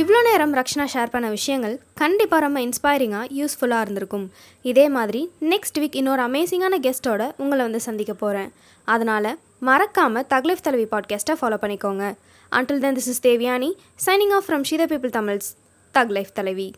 இவ்வளோ 0.00 0.20
நேரம் 0.30 0.52
ரக்ஷனா 0.58 0.84
ஷேர் 0.92 1.12
பண்ண 1.14 1.28
விஷயங்கள் 1.38 1.74
கண்டிப்பாக 2.00 2.44
ரொம்ப 2.44 2.58
இன்ஸ்பைரிங்காக 2.66 3.26
யூஸ்ஃபுல்லாக 3.38 3.84
இருந்திருக்கும். 3.84 4.24
இதே 4.64 4.86
மாதிரி 4.96 5.20
நெக்ஸ்ட் 5.52 5.78
வீக் 5.82 5.98
இன்னொரு 6.00 6.22
அமேசிங்கான 6.28 6.78
கெஸ்ட்டோட 6.86 7.22
உங்களை 7.42 7.62
வந்து 7.66 7.80
சந்திக்க 7.88 8.12
போகிறேன் 8.22 8.50
அதனால் 8.88 9.30
மறக்காமல் 9.60 10.26
தக்லீஃப் 10.30 10.66
தலைவி 10.66 10.86
பாட்காஸ்ட்டை 10.90 11.34
ஃபாலோ 11.40 11.58
பண்ணிக்கோங்க. 11.62 12.04
Until 12.52 12.78
then 12.78 12.96
this 12.96 13.10
is 13.12 13.26
Devyani 13.26 13.70
signing 14.06 14.32
off 14.32 14.46
from 14.48 14.64
she the 14.70 14.86
people 14.92 15.12
Tamils 15.18 15.48
thug life 15.94 16.32
தலைவி. 16.32 16.68